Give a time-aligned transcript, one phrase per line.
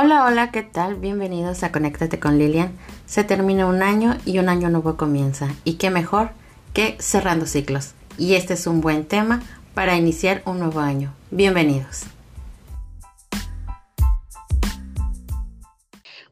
[0.00, 0.94] Hola, hola, ¿qué tal?
[0.94, 2.78] Bienvenidos a Conéctate con Lilian.
[3.06, 5.48] Se termina un año y un año nuevo comienza.
[5.64, 6.30] ¿Y qué mejor
[6.72, 7.94] que cerrando ciclos?
[8.16, 9.42] Y este es un buen tema
[9.74, 11.12] para iniciar un nuevo año.
[11.32, 12.04] Bienvenidos.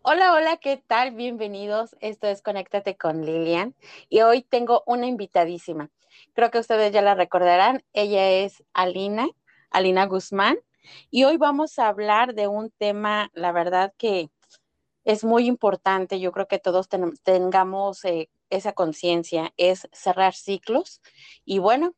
[0.02, 1.10] Hola, hola, ¿qué tal?
[1.10, 1.96] Bienvenidos.
[1.98, 3.74] Esto es Conéctate con Lilian
[4.08, 5.90] y hoy tengo una invitadísima.
[6.34, 7.82] Creo que ustedes ya la recordarán.
[7.92, 9.26] Ella es Alina,
[9.72, 10.56] Alina Guzmán.
[11.10, 14.30] Y hoy vamos a hablar de un tema, la verdad que
[15.04, 16.20] es muy importante.
[16.20, 16.88] Yo creo que todos
[17.22, 21.00] tengamos eh, esa conciencia, es cerrar ciclos.
[21.44, 21.94] Y bueno,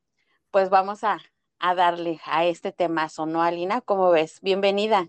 [0.51, 1.19] pues vamos a,
[1.59, 3.81] a darle a este temazo, ¿no, Alina?
[3.81, 4.41] ¿Cómo ves?
[4.43, 5.09] Bienvenida.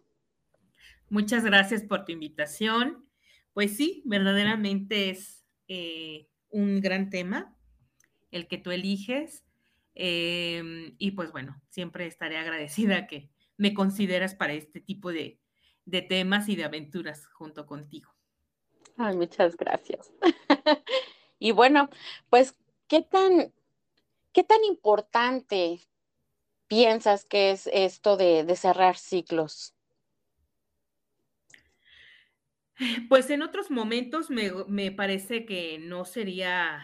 [1.10, 3.06] Muchas gracias por tu invitación.
[3.54, 7.56] Pues sí, verdaderamente es eh, un gran tema
[8.32, 9.44] el que tú eliges.
[9.96, 15.38] Em, y pues bueno, siempre estaré agradecida que me consideras para este tipo de,
[15.84, 18.10] de temas y de aventuras junto contigo.
[18.96, 20.12] Ay, muchas gracias.
[21.40, 21.90] y bueno,
[22.30, 22.56] pues,
[22.88, 23.54] ¿qué tan,
[24.32, 25.82] qué tan importante
[26.68, 29.76] piensas que es esto de, de cerrar ciclos?
[33.10, 36.82] Pues en otros momentos me, me, parece que no sería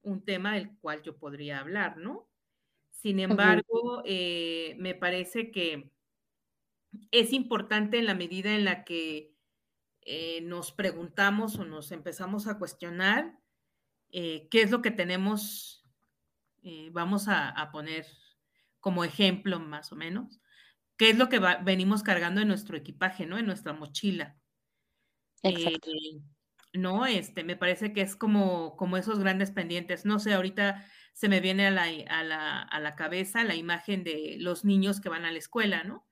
[0.00, 2.26] un tema del cual yo podría hablar, ¿no?
[2.90, 4.02] Sin embargo, uh -huh.
[4.06, 5.90] eh, me parece que
[7.10, 9.34] es importante en la medida en la que
[10.02, 13.38] eh, nos preguntamos o nos empezamos a cuestionar
[14.10, 15.84] eh, qué es lo que tenemos,
[16.62, 18.06] eh, vamos a, a, poner
[18.80, 20.40] como ejemplo más o menos,
[20.96, 23.36] qué es lo que va, venimos cargando en nuestro equipaje, ¿no?
[23.36, 24.36] En nuestra mochila.
[25.42, 25.90] Exacto.
[26.72, 30.04] No, este, me parece que es como, como esos grandes pendientes.
[30.04, 34.04] No sé, ahorita se me viene a la, a, la, a la cabeza la imagen
[34.04, 36.06] de los niños que van a la escuela, ¿no?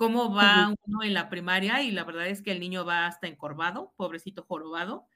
[0.00, 3.26] Cómo va uno en la primaria y la verdad es que el niño va hasta
[3.26, 5.06] encorvado, pobrecito jorobado,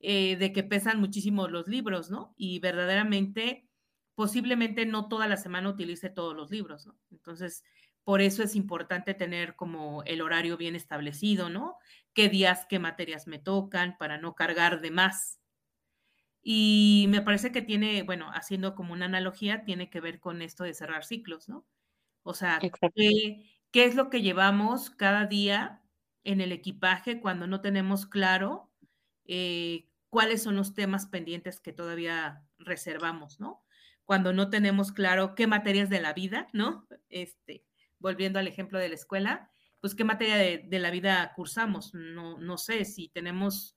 [0.00, 2.34] eh, de que pesan muchísimo los libros, ¿no?
[2.36, 3.68] Y verdaderamente,
[4.16, 6.98] posiblemente no toda la semana utilice todos los libros, ¿no?
[7.12, 7.62] Entonces,
[8.02, 11.76] por eso es importante tener como el horario bien establecido, ¿no?
[12.12, 15.38] Qué días, qué materias me tocan para no cargar de más.
[16.42, 20.64] Y me parece que tiene, bueno, haciendo como una analogía, tiene que ver con esto
[20.64, 21.64] de cerrar ciclos, ¿no?
[22.24, 25.82] O sea, ¿qué, qué es lo que llevamos cada día
[26.22, 28.70] en el equipaje cuando no tenemos claro
[29.24, 33.64] eh, cuáles son los temas pendientes que todavía reservamos, ¿no?
[34.04, 36.86] Cuando no tenemos claro qué materias de la vida, ¿no?
[37.08, 37.66] Este,
[37.98, 41.92] volviendo al ejemplo de la escuela, pues qué materia de, de la vida cursamos.
[41.94, 43.76] No, no sé, si tenemos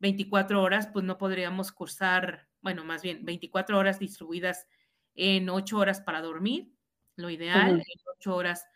[0.00, 4.66] 24 horas, pues no podríamos cursar, bueno, más bien 24 horas distribuidas
[5.14, 6.72] en 8 horas para dormir,
[7.14, 7.84] lo ideal, uh -huh.
[7.86, 8.66] en 8 horas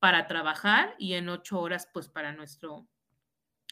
[0.00, 2.88] para trabajar y en 8 horas, pues para nuestro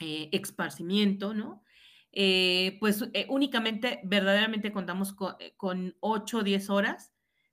[0.00, 1.64] eh, esparcimiento, ¿no?
[2.12, 7.12] Eh, pues eh, únicamente, verdaderamente contamos con, con 8 o 10 horas,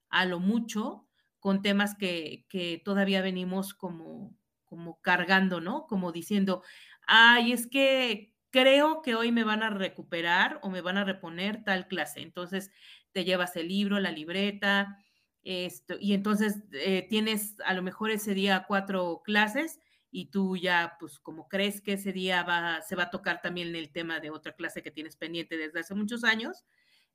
[0.10, 1.08] a lo mucho,
[1.40, 5.88] con temas que, que todavía venimos como, como cargando, ¿no?
[5.88, 6.64] Como diciendo,
[7.08, 11.64] ay, es que creo que hoy me van a recuperar o me van a reponer
[11.64, 12.22] tal clase.
[12.22, 12.72] Entonces
[13.12, 15.05] te llevas el libro, la libreta,
[15.46, 19.80] esto, y entonces eh, tienes a lo mejor ese día cuatro clases
[20.10, 23.76] y tú ya, pues como crees que ese día va, se va a tocar también
[23.76, 26.66] el tema de otra clase que tienes pendiente desde hace muchos años,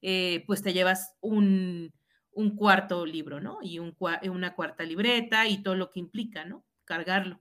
[0.00, 1.92] eh, pues te llevas un,
[2.32, 3.58] un cuarto libro, ¿no?
[3.62, 3.96] Y un,
[4.30, 6.64] una cuarta libreta y todo lo que implica, ¿no?
[6.84, 7.40] Cargarlo.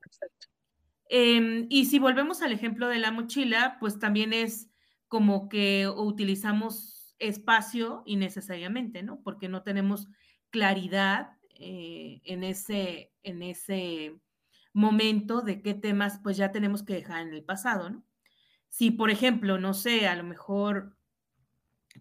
[1.09, 4.69] Eh, y si volvemos al ejemplo de la mochila, pues también es
[5.07, 9.21] como que utilizamos espacio innecesariamente, ¿no?
[9.21, 10.07] Porque no tenemos
[10.49, 14.15] claridad eh, en, ese, en ese
[14.73, 18.05] momento de qué temas pues ya tenemos que dejar en el pasado, ¿no?
[18.69, 20.95] Si, por ejemplo, no sé, a lo mejor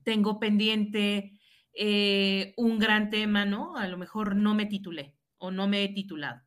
[0.04, 1.40] tengo pendiente
[1.72, 3.76] eh, un gran tema, ¿no?
[3.76, 6.42] A lo mejor no me titulé o no me he titulado.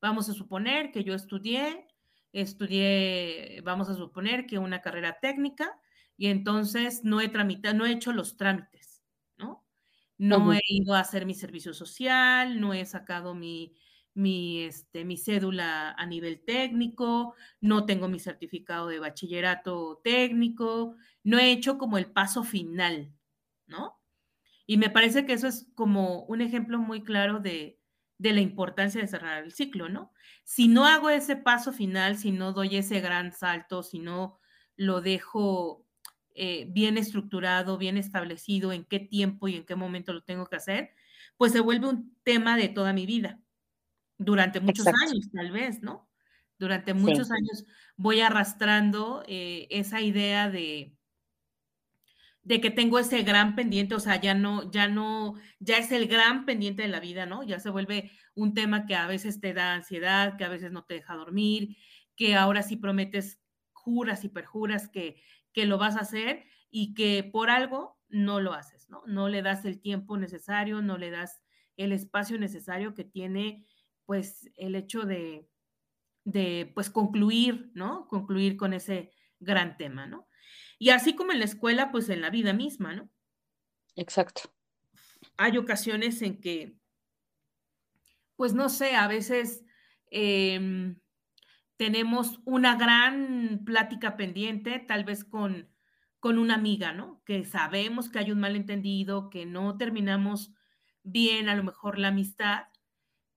[0.00, 1.86] Vamos a suponer que yo estudié,
[2.32, 5.78] estudié, vamos a suponer que una carrera técnica
[6.16, 8.77] y entonces no he tramitado, no he hecho los trámites.
[10.18, 10.56] No uh -huh.
[10.56, 13.74] he ido a hacer mi servicio social, no he sacado mi,
[14.14, 21.38] mi, este, mi cédula a nivel técnico, no tengo mi certificado de bachillerato técnico, no
[21.38, 23.12] he hecho como el paso final,
[23.66, 24.00] ¿no?
[24.66, 27.80] Y me parece que eso es como un ejemplo muy claro de,
[28.18, 30.12] de, la importancia de cerrar el ciclo, ¿no?
[30.44, 34.40] Si no hago ese paso final, si no doy ese gran salto, si no
[34.76, 35.86] lo dejo
[36.38, 40.56] eh, bien estructurado, bien establecido, en qué tiempo y en qué momento lo tengo que
[40.56, 40.94] hacer,
[41.36, 43.40] pues se vuelve un tema de toda mi vida,
[44.18, 45.10] durante muchos Exacto.
[45.10, 46.08] años tal vez, ¿no?
[46.58, 47.64] Durante muchos años
[47.96, 50.96] voy arrastrando eh, esa idea de,
[52.42, 56.08] de que tengo ese gran pendiente, o sea, ya no, ya no, ya es el
[56.08, 57.42] gran pendiente de la vida, ¿no?
[57.42, 60.84] Ya se vuelve un tema que a veces te da ansiedad, que a veces no
[60.84, 61.76] te deja dormir,
[62.16, 63.40] que ahora sí prometes,
[63.72, 68.52] juras y perjuras que, que lo vas a hacer y que por algo no lo
[68.54, 69.02] haces, ¿no?
[69.06, 71.42] No le das el tiempo necesario, no le das
[71.76, 73.66] el espacio necesario que tiene,
[74.04, 75.48] pues, el hecho de,
[76.24, 78.08] de pues, concluir, ¿no?
[78.08, 80.28] Concluir con ese gran tema, ¿no?
[80.78, 83.10] Y así como en la escuela, pues en la vida misma, ¿no?
[83.96, 84.42] Exacto.
[85.36, 86.78] Hay ocasiones en que,
[88.36, 89.64] pues no sé, a veces
[90.10, 91.00] em,
[91.78, 95.68] tenemos una gran plática pendiente, tal vez con,
[96.18, 97.22] con una amiga, ¿no?
[97.24, 100.52] Que sabemos que hay un malentendido, que no terminamos
[101.04, 102.64] bien a lo mejor la amistad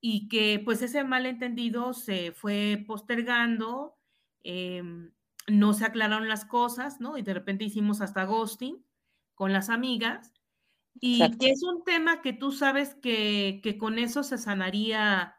[0.02, 3.96] y que pues ese malentendido se fue postergando,
[4.44, 5.12] em,
[5.48, 7.20] no se aclararon las cosas, ¿no?
[7.20, 8.84] Y de repente hicimos hasta ghosting
[9.36, 10.34] con las amigas.
[11.00, 15.36] Y es un tema que tú sabes que, que, con eso se sanaría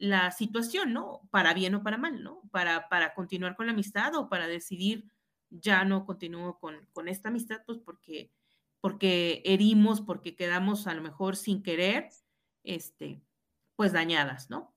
[0.00, 1.28] la situación, ¿no?
[1.30, 2.42] Para bien o para mal, ¿no?
[2.50, 5.06] Para, para continuar con la amistad o para decidir
[5.50, 8.32] ya no continúo con, con esta amistad, pues porque,
[8.80, 12.10] porque herimos, porque quedamos a lo mejor sin querer,
[12.64, 13.22] este,
[13.76, 14.74] pues dañadas, ¿no?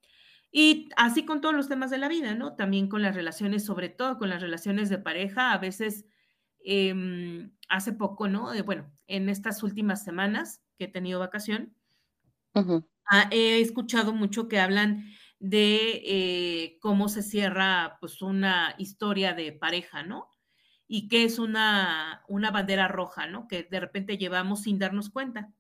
[0.52, 2.56] Y así con todos los temas de la vida, ¿no?
[2.56, 6.06] También con las relaciones, sobre todo con las relaciones de pareja, a veces,
[6.60, 8.52] em, hace poco, ¿no?
[8.66, 11.76] Bueno, en estas últimas semanas que he tenido vacación,
[13.12, 15.06] ah, he escuchado mucho que hablan
[15.40, 20.30] de eh, cómo se cierra pues una historia de pareja, ¿no?
[20.88, 23.48] Y que es una, una bandera roja, ¿no?
[23.48, 25.52] Que de repente llevamos sin darnos cuenta.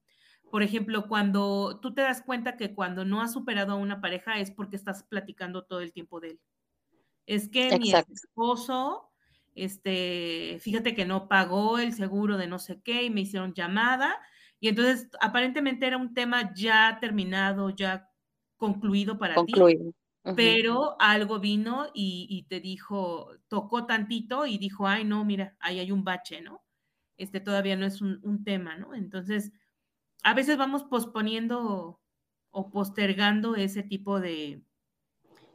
[0.51, 4.39] Por ejemplo, cuando tú te das cuenta que cuando no has superado a una pareja
[4.39, 6.41] es porque estás platicando todo el tiempo de él.
[7.25, 9.09] Es que mi esposo,
[9.55, 14.19] este, fíjate que no pagó el seguro de no sé qué y me hicieron llamada.
[14.61, 18.07] Y entonces aparentemente era un tema ya terminado, ya
[18.57, 19.91] concluido para concluido.
[19.91, 19.95] ti.
[20.35, 25.79] Pero algo vino y, y, te dijo, tocó tantito y dijo, ay, no, mira, ahí
[25.79, 26.63] hay un bache, ¿no?
[27.17, 28.93] Este todavía no es un, un tema, ¿no?
[28.93, 29.51] Entonces,
[30.21, 31.99] a veces vamos posponiendo
[32.51, 34.61] o postergando ese tipo de,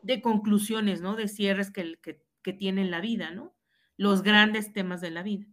[0.02, 1.14] de conclusiones, ¿no?
[1.14, 3.54] De cierres que, que, que, tiene la vida, ¿no?
[3.96, 5.46] Los grandes temas de la vida.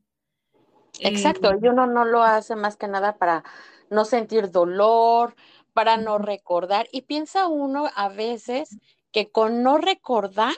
[1.00, 3.44] Exacto, y uno no lo hace más que nada para
[3.90, 5.36] no sentir dolor,
[5.74, 6.88] para no recordar.
[6.92, 8.78] Y piensa uno a veces
[9.12, 10.54] que con no recordar,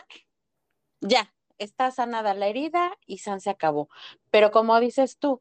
[1.02, 3.90] ya, está sanada la herida y san se acabó.
[4.32, 5.40] Pero como dices tú,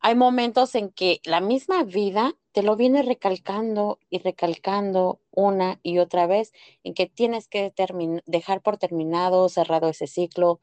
[0.00, 5.98] hay momentos en que la misma vida te lo viene recalcando y recalcando una y
[5.98, 6.52] otra vez,
[6.84, 7.72] en que tienes que
[8.26, 10.60] dejar por terminado, cerrado ese ciclo.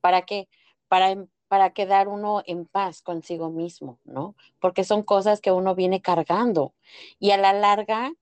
[0.00, 0.48] ¿Para qué?
[0.88, 4.34] Para, em, para quedar uno en paz consigo mismo, ¿no?
[4.58, 6.72] Porque son cosas que uno viene cargando.
[7.18, 8.14] Y a la larga,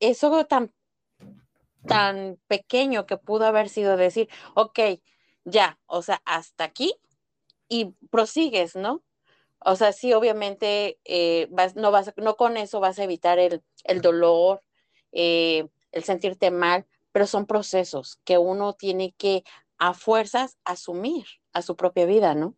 [0.00, 0.72] eso tan,
[1.86, 4.78] tan pequeño que pudo haber sido decir, ok,
[5.44, 6.94] ya, o sea, hasta aquí
[7.68, 9.02] y prosigues, ¿no?
[9.58, 13.60] O sea, sí, obviamente, eh, no, vas, no con eso vas a evitar el,
[14.00, 14.62] dolor,
[15.12, 19.44] eh, el sentirte mal, pero son procesos que uno tiene que
[19.76, 22.56] a fuerzas asumir a su propia vida, ¿no?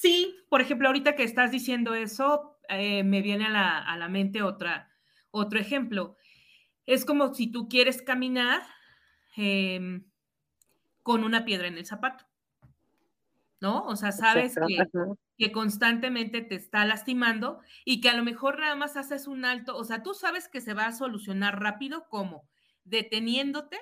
[0.00, 4.08] Sí, por ejemplo, ahorita que estás diciendo eso, eh, me viene a la, a la
[4.08, 4.90] mente otra,
[5.30, 6.16] otro ejemplo.
[6.84, 8.62] Es como si tú quieres caminar
[9.36, 10.04] em,
[11.04, 12.24] con una piedra en el zapato.
[13.60, 13.84] ¿no?
[13.86, 14.84] O sea, sabes que,
[15.38, 19.76] que, constantemente te está lastimando y que a lo mejor nada más haces un alto,
[19.76, 22.46] o sea, tú sabes que se va a solucionar rápido como
[22.84, 23.78] deteniéndote,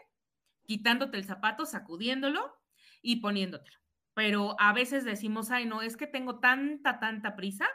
[0.66, 2.54] quitándote el zapato, sacudiéndolo
[3.00, 3.81] y poniéndotelo.
[4.14, 7.66] Pero a veces decimos, ay, no, es que tengo tanta, tanta prisa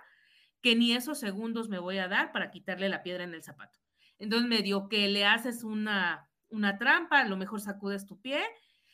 [0.62, 3.80] que ni esos segundos me voy a dar para quitarle la piedra en el zapato.
[4.20, 8.42] Entonces, medio que le haces una, una trampa, a lo mejor sacudes tu pie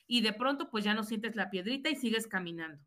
[0.07, 2.83] y de pronto pues ya no sientes la piedrita y sigues caminando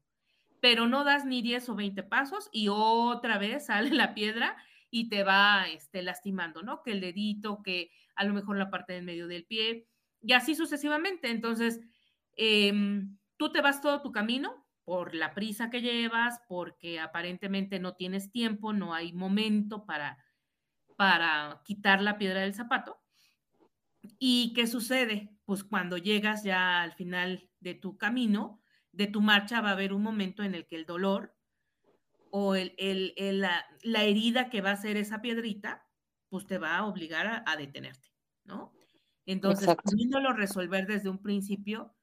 [0.61, 4.57] pero no das ni 10 o 20 pasos y otra vez sale la piedra
[4.91, 6.83] y te va este, lastimando, ¿no?
[6.83, 9.87] Que el dedito, que a lo mejor la parte del medio del pie,
[10.23, 11.31] y así sucesivamente.
[11.31, 11.81] Entonces,
[12.37, 17.95] em, tú te vas todo tu camino por la prisa que llevas, porque aparentemente no
[17.95, 20.25] tienes tiempo, no hay momento para,
[20.97, 23.03] para quitar la piedra del zapato.
[24.19, 25.37] ¿Y qué sucede?
[25.45, 28.63] Pues cuando llegas ya al final de tu camino,
[28.93, 31.37] de tu marcha va a haber un momento en el que el dolor
[32.31, 32.75] o el,
[33.83, 35.87] la, herida que va a ser esa piedrita,
[36.29, 38.09] pues te va a obligar a, detenerte,
[38.45, 38.73] ¿no?
[39.27, 41.97] Entonces, pudiéndolo resolver desde un principio,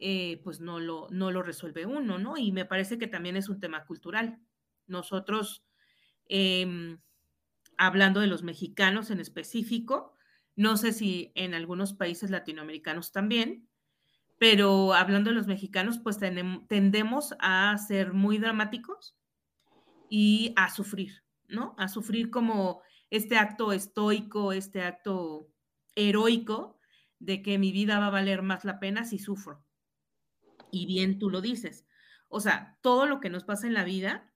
[0.00, 2.38] eh, pues no lo, no lo resuelve uno, ¿no?
[2.38, 4.40] Y me parece que también es un tema cultural.
[4.86, 5.62] Nosotros,
[6.26, 7.00] em,
[7.76, 10.14] hablando de los mexicanos en específico,
[10.56, 13.68] no sé si en algunos países latinoamericanos también,
[14.38, 19.18] pero hablando de los mexicanos, pues tendemos a ser muy dramáticos
[20.08, 21.74] y a sufrir, ¿no?
[21.76, 22.80] A sufrir como
[23.10, 25.52] este acto estoico, este acto
[25.94, 26.78] heroico
[27.18, 29.64] de que mi vida va a valer más la pena si sufro.
[30.70, 31.86] Y bien tú lo dices.
[32.28, 34.32] O sea, todo lo que nos pasa en la vida,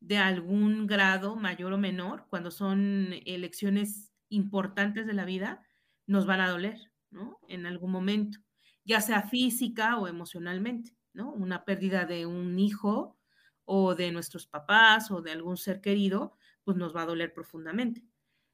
[0.00, 5.62] de algún grado mayor o menor, cuando son elecciones importantes de la vida,
[6.06, 7.38] nos van a doler, ¿no?
[7.48, 8.38] En algún momento,
[8.84, 11.32] ya sea física o emocionalmente, ¿no?
[11.32, 13.18] Una pérdida de un hijo
[13.64, 18.04] o de nuestros papás o de algún ser querido, pues nos va a doler profundamente.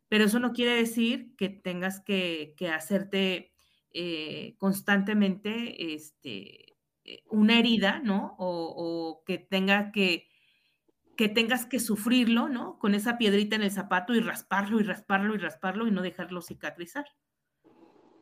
[0.08, 3.52] Pero eso no quiere decir que tengas que, hacerte
[3.90, 6.71] eh, constantemente este,
[7.28, 8.34] una herida, ¿no?
[8.38, 10.28] O, que tenga que
[11.16, 12.78] que tengas que sufrirlo, ¿no?
[12.78, 16.40] Con esa piedrita en el zapato y rasparlo y rasparlo y rasparlo y no dejarlo
[16.40, 17.04] cicatrizar.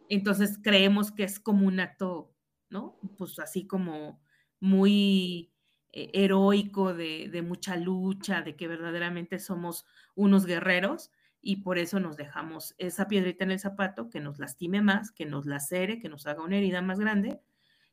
[0.09, 2.35] Entonces creemos que es como un acto,
[2.69, 2.99] ¿no?
[3.17, 4.21] Pues así como
[4.59, 5.53] muy
[5.93, 12.01] eh, heroico, de, de, mucha lucha, de que verdaderamente somos unos guerreros y por eso
[12.01, 16.09] nos dejamos esa piedrita en el zapato que nos lastime más, que nos lacere, que
[16.09, 17.41] nos haga una herida más grande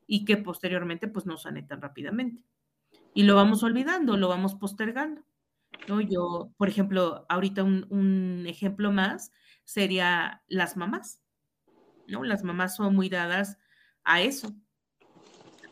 [0.08, 2.42] y que posteriormente pues nos sane tan rápidamente.
[3.14, 5.24] Y lo vamos olvidando, lo vamos postergando.
[5.88, 6.02] ¿no?
[6.02, 9.32] Yo, por ejemplo, ahorita un, un ejemplo más
[9.64, 11.22] sería las mamás.
[12.08, 12.24] ¿no?
[12.24, 13.58] Las mamás son muy dadas
[14.04, 14.56] a eso,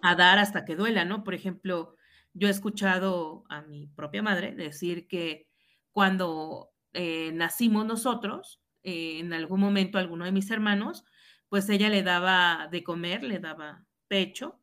[0.02, 1.24] a dar hasta que duela, ¿no?
[1.24, 1.96] Por ejemplo,
[2.34, 5.48] yo he escuchado a mi propia madre decir que
[5.92, 11.06] cuando eh, nacimos nosotros, eh, en algún momento alguno de mis hermanos,
[11.48, 14.62] pues ella le daba de comer, le daba pecho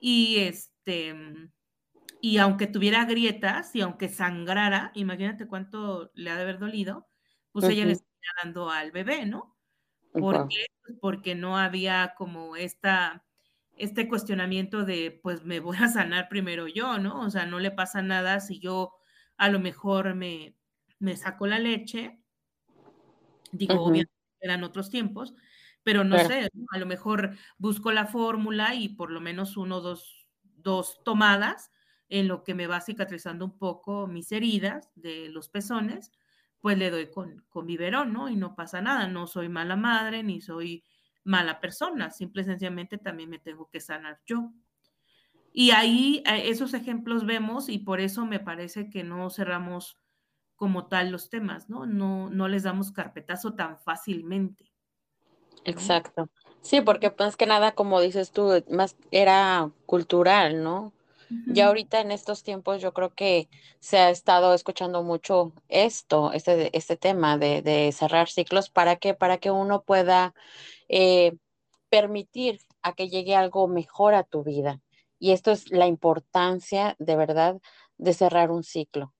[0.00, 1.14] y este
[2.20, 7.06] y aunque tuviera grietas y aunque sangrara, imagínate cuánto le ha de haber dolido,
[7.52, 9.58] pues ella le estaba dando al bebé, ¿no?
[10.10, 10.64] ¿Por qué?
[10.82, 13.26] Pues porque no había como esta,
[13.76, 17.20] este cuestionamiento de, pues me voy a sanar primero yo, ¿no?
[17.20, 18.94] O sea, no le pasa nada si yo
[19.36, 20.56] a lo mejor me,
[20.98, 22.22] me saco la leche,
[23.52, 25.34] digo, obviamente eran otros tiempos,
[25.84, 30.26] pero no sé, a lo mejor busco la fórmula y por lo menos uno, dos,
[30.42, 31.70] dos tomadas
[32.08, 36.10] en lo que me va cicatrizando un poco mis heridas de los pezones
[36.60, 38.30] pues le doy con, con biberón, ¿no?
[38.30, 40.82] Y no pasa nada, no soy mala madre ni soy
[41.22, 44.50] mala persona, simple y sencillamente también me tengo que sanar yo.
[45.52, 50.00] Y ahí esos ejemplos vemos y por eso me parece que no cerramos
[50.56, 51.86] como tal los temas, ¿no?
[51.86, 54.73] No, no les damos carpetazo tan fácilmente.
[55.64, 56.28] Exacto.
[56.60, 60.92] Sí, porque más que nada, como dices tú, más era cultural, ¿no?
[61.46, 63.48] Ya ahorita en estos tiempos yo creo que
[63.80, 69.14] se ha estado escuchando mucho esto, este, este tema de, cerrar ciclos, ¿para qué?
[69.14, 70.34] Para que uno pueda
[70.88, 71.36] eh,
[71.88, 74.80] permitir a que llegue algo mejor a tu vida.
[75.18, 77.60] Y esto es la importancia de verdad
[77.98, 79.12] de cerrar un ciclo.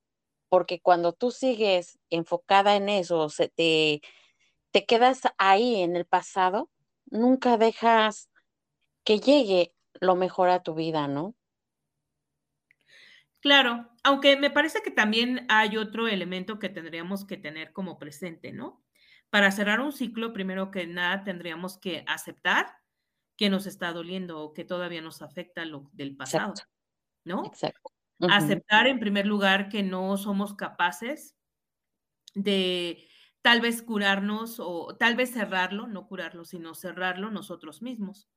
[0.48, 4.02] Porque cuando tú sigues enfocada en eso, se te,
[4.74, 6.68] te quedas ahí en el pasado,
[7.06, 8.28] nunca dejas
[9.04, 11.36] que llegue lo mejor a tu vida, ¿no?
[13.38, 18.52] Claro, aunque me parece que también hay otro elemento que tendríamos que tener como presente,
[18.52, 18.84] ¿no?
[19.30, 22.66] Para cerrar un ciclo, primero que nada, tendríamos que aceptar
[23.36, 26.54] que nos está doliendo o que todavía nos afecta lo del pasado,
[27.22, 27.46] ¿no?
[27.46, 27.92] Exacto.
[28.28, 31.36] Aceptar en primer lugar que no somos capaces
[32.34, 33.06] de
[33.44, 38.30] tal vez curarnos o tal vez cerrarlo, no curarlo, sino cerrarlo nosotros mismos.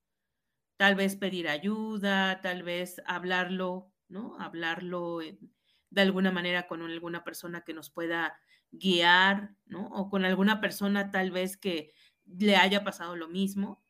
[0.78, 4.40] Tal vez pedir ayuda, tal vez hablarlo ¿no?
[4.40, 8.40] Hablarlo de alguna manera con alguna persona que nos pueda
[8.72, 9.88] guiar, ¿no?
[9.88, 11.94] O con alguna persona tal vez que
[12.26, 13.84] le haya pasado lo mismo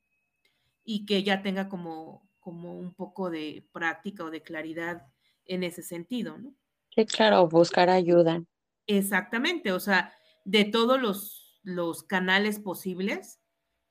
[0.83, 5.07] y que ya tenga como, como un poco de práctica o de claridad
[5.45, 6.55] en ese sentido, ¿no?
[6.93, 8.43] Sí, claro, buscar ayuda.
[8.88, 10.13] Exactamente, o sea,
[10.48, 13.42] de todos los, los canales posibles,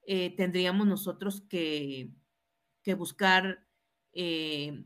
[0.07, 2.15] eh, tendríamos nosotros que,
[2.83, 3.67] que buscar
[4.15, 4.83] eh,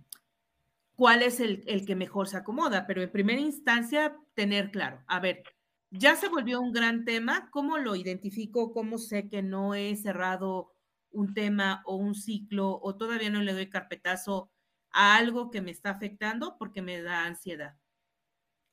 [0.96, 5.44] cuál es el, que mejor se acomoda, pero en primera instancia tener claro, a ver,
[5.90, 8.72] ya se volvió un gran tema, ¿cómo lo identifico?
[8.72, 10.74] ¿Cómo sé que no he cerrado
[11.12, 14.50] un tema o un ciclo o todavía no le doy carpetazo
[14.90, 17.76] a algo que me está afectando porque me da ansiedad?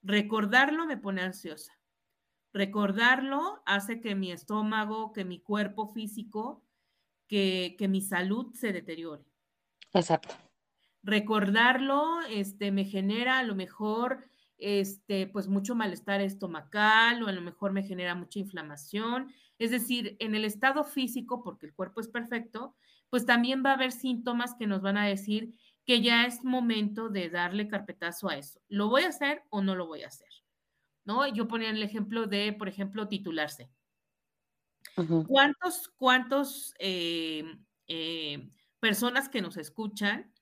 [0.01, 1.76] Recordarlo me pone ansiosa.
[2.57, 6.63] Recordarlo hace que mi estómago, que mi cuerpo físico
[7.27, 9.23] que, que mi salud se deteriore.
[9.93, 10.33] Exacto.
[11.03, 14.25] Recordarlo, este, me genera a lo mejor,
[14.57, 19.31] este, pues mucho malestar estomacal o a lo mejor me genera mucha inflamación.
[19.59, 22.75] Es decir, en el estado físico, porque el cuerpo es perfecto,
[23.11, 25.53] pues también va a haber síntomas que nos van a decir
[25.85, 28.59] que ya es momento de darle carpetazo a eso.
[28.67, 30.26] ¿Lo voy a hacer o no lo voy a hacer?
[31.07, 31.25] ¿No?
[31.25, 33.71] Yo ponía el ejemplo de, por ejemplo, titularse.
[35.25, 37.45] ¿Cuántos, cuántos eh,
[37.87, 40.33] eh, personas que nos escuchan,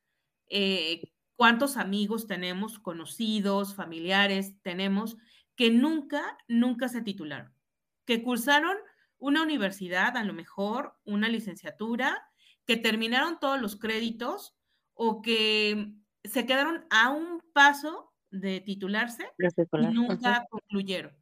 [0.48, 5.18] eh, cuántos amigos tenemos, conocidos, familiares tenemos
[5.56, 7.54] que nunca, nunca se titularon?
[8.06, 8.76] Que cursaron
[9.20, 12.28] una universidad, a lo mejor una licenciatura,
[12.66, 14.56] que terminaron todos los créditos
[14.96, 15.94] o que
[16.24, 21.16] se quedaron a un paso de titularse y nunca concluyeron.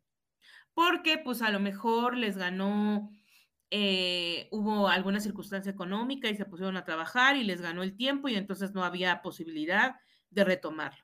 [0.73, 3.11] Porque pues a lo mejor les ganó,
[3.69, 8.27] eh, hubo alguna circunstancia económica y se pusieron a trabajar y les ganó el tiempo
[8.27, 9.95] y entonces no había posibilidad
[10.29, 11.03] de retomarlo.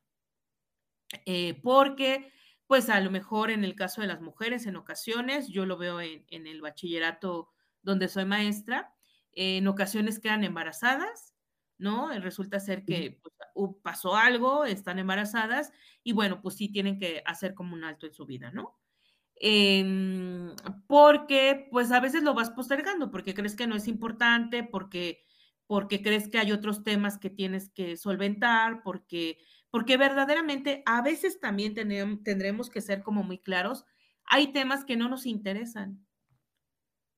[1.25, 2.31] Eh, porque
[2.67, 6.01] pues a lo mejor en el caso de las mujeres en ocasiones, yo lo veo
[6.01, 7.49] en, en el bachillerato
[7.81, 8.93] donde soy maestra,
[9.31, 11.35] en ocasiones quedan embarazadas,
[11.79, 12.09] ¿no?
[12.19, 15.71] Resulta ser que pues, pasó algo, están embarazadas
[16.03, 18.77] y bueno, pues sí tienen que hacer como un alto en su vida, ¿no?
[19.41, 20.53] Em,
[20.87, 25.23] porque pues a veces lo vas postergando, porque crees que no es importante, porque,
[25.65, 29.37] porque crees que hay otros temas que tienes que solventar, porque,
[29.71, 33.85] porque verdaderamente a veces también tendremos que ser como muy claros,
[34.25, 36.05] hay temas que no nos interesan.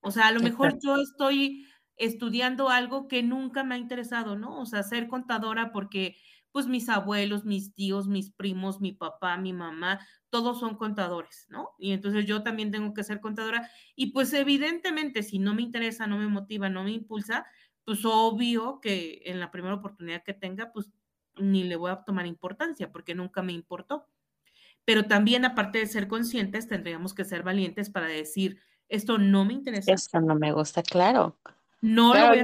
[0.01, 1.65] O sea, a lo mejor yo estoy
[1.98, 4.60] estudiando algo que nunca me ha interesado, ¿no?
[4.60, 6.17] O sea, ser contadora porque
[6.51, 11.69] pues mis abuelos, mis tíos, mis primos, mi papá, mi mamá, todos son contadores, ¿no?
[11.77, 16.07] Y entonces yo también tengo que ser contadora y pues evidentemente si no me interesa,
[16.07, 17.45] no me motiva, no me impulsa,
[17.86, 20.89] pues obvio que en la primera oportunidad que tenga, pues
[21.37, 24.07] ni le voy a tomar importancia porque nunca me importó.
[24.83, 29.53] Pero también aparte de ser conscientes, tendríamos que ser valientes para decir, esto no me
[29.53, 29.94] interesa.
[29.94, 31.37] Esto no me gusta, claro.
[31.81, 32.44] No lo voy a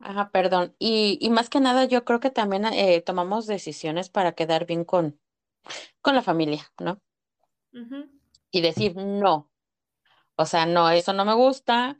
[0.00, 0.74] Ajá, perdón.
[0.78, 4.84] Y, y más que nada, yo creo que también eh, tomamos decisiones para quedar bien
[4.84, 5.20] con,
[6.02, 7.00] con la familia, ¿no?
[8.50, 9.50] Y decir no.
[10.36, 11.98] O sea, no, eso no me gusta,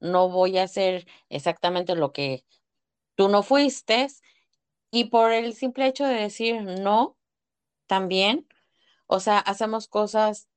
[0.00, 2.44] no voy a hacer exactamente lo que
[3.14, 4.08] tú no fuiste.
[4.90, 7.16] Y por el simple hecho de decir no,
[7.86, 8.48] también,
[9.06, 10.48] o sea, hacemos cosas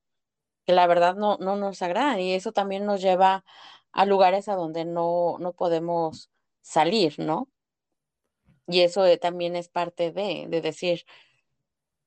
[0.65, 3.45] que la verdad no, no nos agradan y eso también nos lleva
[3.97, 6.29] a lugares a donde no, no podemos
[6.61, 7.49] salir, ¿no?
[8.67, 11.03] Y eso eh, también es parte de, de decir,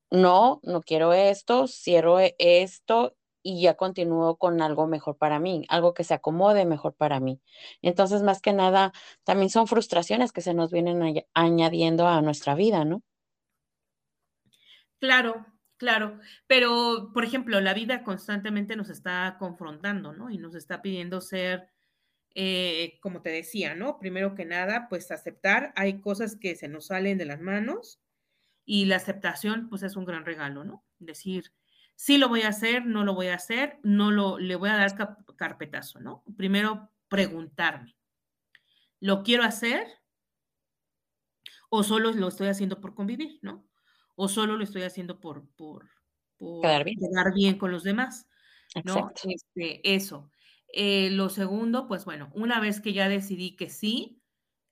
[0.09, 5.66] no, no quiero esto, cierro e, esto y ya continúo con algo mejor para mí,
[5.68, 7.40] algo que se acomode mejor para mí.
[7.83, 8.92] Entonces, más que nada,
[9.24, 13.03] también son frustraciones que se nos vienen añadiendo a nuestra vida, ¿no?
[15.00, 15.44] Claro,
[15.76, 20.31] claro, pero por ejemplo, la vida constantemente nos está confrontando, ¿no?
[20.31, 21.68] Y nos está pidiendo ser
[22.34, 23.98] eh, como te decía, ¿no?
[23.98, 28.00] Primero que nada, pues aceptar, hay cosas que se nos salen de las manos
[28.64, 30.84] y la aceptación, pues es un gran regalo, ¿no?
[30.98, 31.52] Decir,
[31.96, 34.76] sí lo voy a hacer, no lo voy a hacer, no lo, le voy a
[34.76, 36.22] dar carpetazo, ¿no?
[36.36, 37.96] Primero preguntarme,
[39.00, 39.86] ¿lo quiero hacer?
[41.68, 43.66] ¿O solo lo estoy haciendo por convivir, ¿no?
[44.14, 45.90] O solo lo estoy haciendo por, por,
[46.62, 46.98] quedar, bien.
[46.98, 48.28] quedar bien con los demás,
[48.84, 49.12] ¿no?
[49.24, 50.30] Este, eso.
[50.72, 54.22] Eh, lo segundo, pues bueno, una vez que ya decidí que sí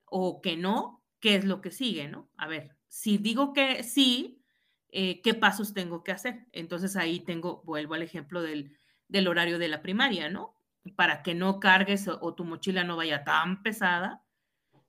[0.04, 2.30] o que no, ¿qué es lo que sigue, no?
[2.36, 4.42] A ver, si digo que sí,
[4.90, 6.46] eh, ¿qué pasos tengo que hacer?
[6.52, 10.54] Entonces ahí tengo, vuelvo al ejemplo del, del horario de la primaria, ¿no?
[10.96, 14.24] Para que no cargues o, tu mochila no vaya tan pesada,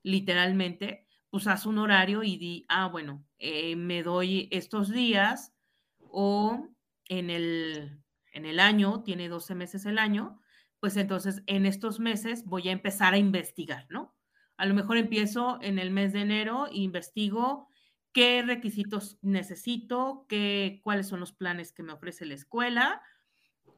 [0.02, 5.52] literalmente, pues haz un horario y di, ah, bueno, eh, me doy estos días
[5.98, 6.68] o
[7.06, 8.00] en el,
[8.32, 10.40] en el año, tiene 12 meses el año,
[10.80, 14.14] pues entonces en estos meses voy a empezar a investigar, ¿no?
[14.56, 17.68] A lo mejor empiezo en el mes de enero e investigo
[18.12, 23.02] qué requisitos necesito, qué, cuáles son los planes que me ofrece la escuela,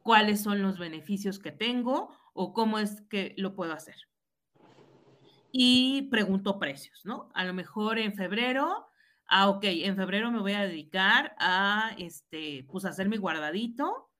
[0.03, 3.97] cuáles son los beneficios que tengo o cómo es que lo puedo hacer.
[5.51, 7.31] Y pregunto precios, ¿no?
[7.35, 8.89] A lo mejor en febrero,
[9.27, 14.12] ah, ok, en febrero me voy a dedicar a, este, pues hacer mi guardadito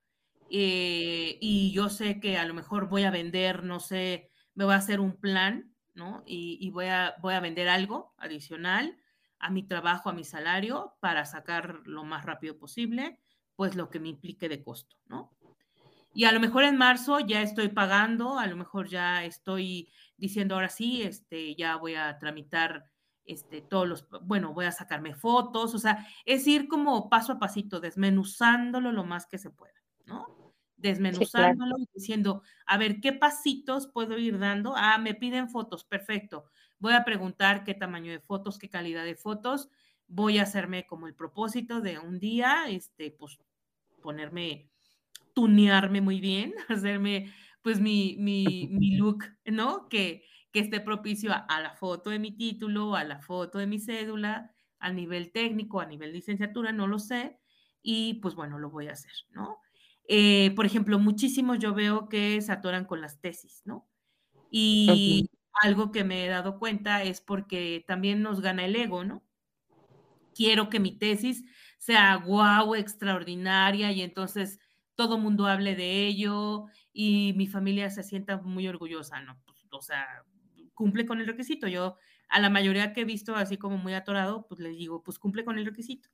[0.55, 4.75] eh, y yo sé que a lo mejor voy a vender, no sé, me voy
[4.75, 6.21] a hacer un plan, ¿no?
[6.27, 8.95] Y, voy, a, voy a vender algo adicional
[9.39, 13.19] a mi trabajo, a mi salario, para sacar lo más rápido posible,
[13.55, 15.35] pues lo que me implique de costo, ¿no?
[16.13, 20.53] Y a lo mejor en marzo ya estoy pagando, a lo mejor ya estoy diciendo
[20.53, 22.91] ahora sí, este, ya voy a tramitar
[23.25, 27.39] este, todos los, bueno, voy a sacarme fotos, o sea, es ir como paso a
[27.39, 30.42] pasito, desmenuzándolo lo más que se pueda, ¿no?
[30.83, 34.73] Desmenuzándolo y diciendo, a ver, ¿qué pasitos puedo ir dando?
[34.75, 36.43] Ah, me piden fotos, perfecto.
[36.77, 39.69] Voy a preguntar qué tamaño de fotos, qué calidad de fotos.
[40.07, 43.39] Voy a hacerme como el propósito de un día, este, pues
[44.01, 44.69] ponerme,
[45.33, 49.87] tunearme muy bien, hacerme pues mi, mi, mi look, ¿no?
[49.87, 53.79] Que, que esté propicio a, la foto de mi título, a la foto de mi
[53.79, 57.39] cédula, a nivel técnico, a nivel licenciatura, no lo sé,
[57.81, 59.62] y pues bueno, lo voy a hacer, ¿no?
[60.07, 63.87] Eh, por ejemplo, muchísimos yo veo que se atoran con las tesis, ¿no?
[64.51, 65.29] Y
[65.61, 69.23] algo que me he dado cuenta es porque también nos gana el ego, ¿no?
[70.35, 71.43] Quiero que mi tesis
[71.77, 74.59] sea guau, extraordinaria, y entonces
[74.95, 79.41] todo mundo hable de ello y mi familia se sienta muy orgullosa, ¿no?
[79.45, 80.23] Pues, o sea,
[80.73, 81.67] cumple con el requisito.
[81.67, 81.97] Yo
[82.29, 85.45] a la mayoría que he visto así como muy atorado, pues les digo, pues cumple
[85.45, 86.09] con el requisito.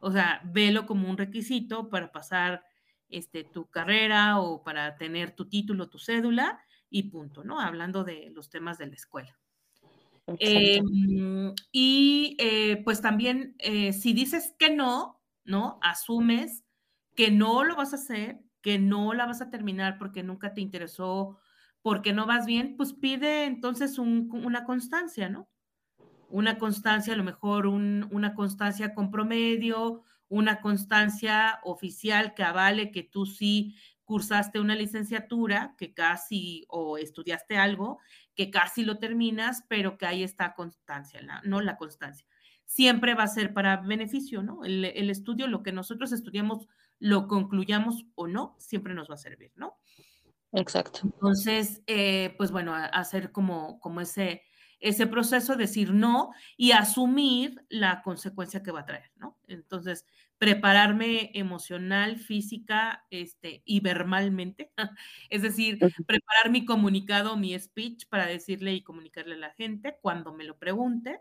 [0.00, 2.64] O sea, velo como un requisito para pasar
[3.08, 7.60] este, tu carrera o para tener tu título, tu cédula y punto, ¿no?
[7.60, 9.38] Hablando de los temas de la escuela.
[10.38, 15.78] Em, y eh, pues también, eh, si dices que no, ¿no?
[15.82, 16.64] Asumes
[17.14, 20.60] que no lo vas a hacer, que no la vas a terminar porque nunca te
[20.60, 21.38] interesó
[21.82, 25.48] porque no vas bien, pues pide entonces una constancia, ¿no?
[26.28, 33.02] Una constancia, a lo mejor una constancia con promedio, una constancia oficial que avale que
[33.02, 37.98] tú sí cursaste una licenciatura, que casi, o estudiaste algo,
[38.34, 41.60] que casi lo terminas, pero que ahí está constancia, ¿no?
[41.60, 42.26] La constancia.
[42.64, 44.64] Siempre va a ser para beneficio, ¿no?
[44.64, 49.18] El, el estudio, lo que nosotros estudiamos, lo concluyamos o no, siempre nos va a
[49.18, 49.76] servir, ¿no?
[50.52, 51.00] Exacto.
[51.04, 54.42] Entonces, eh, pues bueno, hacer como, como ese,
[54.80, 59.38] ese proceso, decir no y asumir la consecuencia que va a traer, ¿no?
[59.48, 60.06] Entonces,
[60.38, 64.72] prepararme emocional, física, este, y verbalmente,
[65.30, 70.32] es decir, preparar mi comunicado, mi speech para decirle y comunicarle a la gente cuando
[70.32, 71.20] me lo pregunte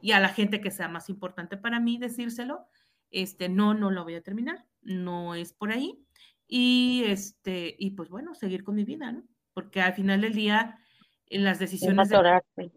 [0.00, 2.66] y a la gente que sea más importante para mí decírselo,
[3.10, 6.02] este, no, no lo voy a terminar, no es por ahí,
[6.48, 9.24] y, este, y pues bueno, seguir con mi vida, ¿no?
[9.52, 10.78] Porque al final del día,
[11.26, 12.08] en las decisiones...
[12.08, 12.70] De...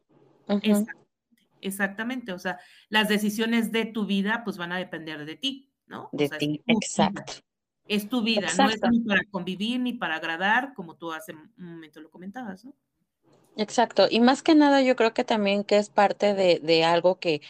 [1.61, 2.59] Exactamente, o sea,
[2.89, 6.09] las decisiones de tu vida pues van a depender de ti, ¿no?
[6.13, 7.33] De ti, exacto.
[7.85, 11.51] Es tu vida, no es ni para convivir ni para agradar, como tú hace un
[11.57, 12.73] momento lo comentabas, ¿no?
[13.57, 17.19] Exacto, y más que nada yo creo que también que es parte de, de algo
[17.19, 17.41] que,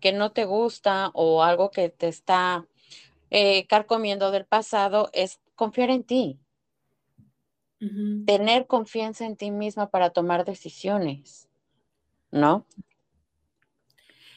[0.00, 2.66] que no te gusta o algo que te está
[3.30, 6.38] eh, carcomiendo del pasado, es confiar en ti.
[8.26, 11.48] Tener confianza en ti misma para tomar decisiones,
[12.32, 12.66] ¿no?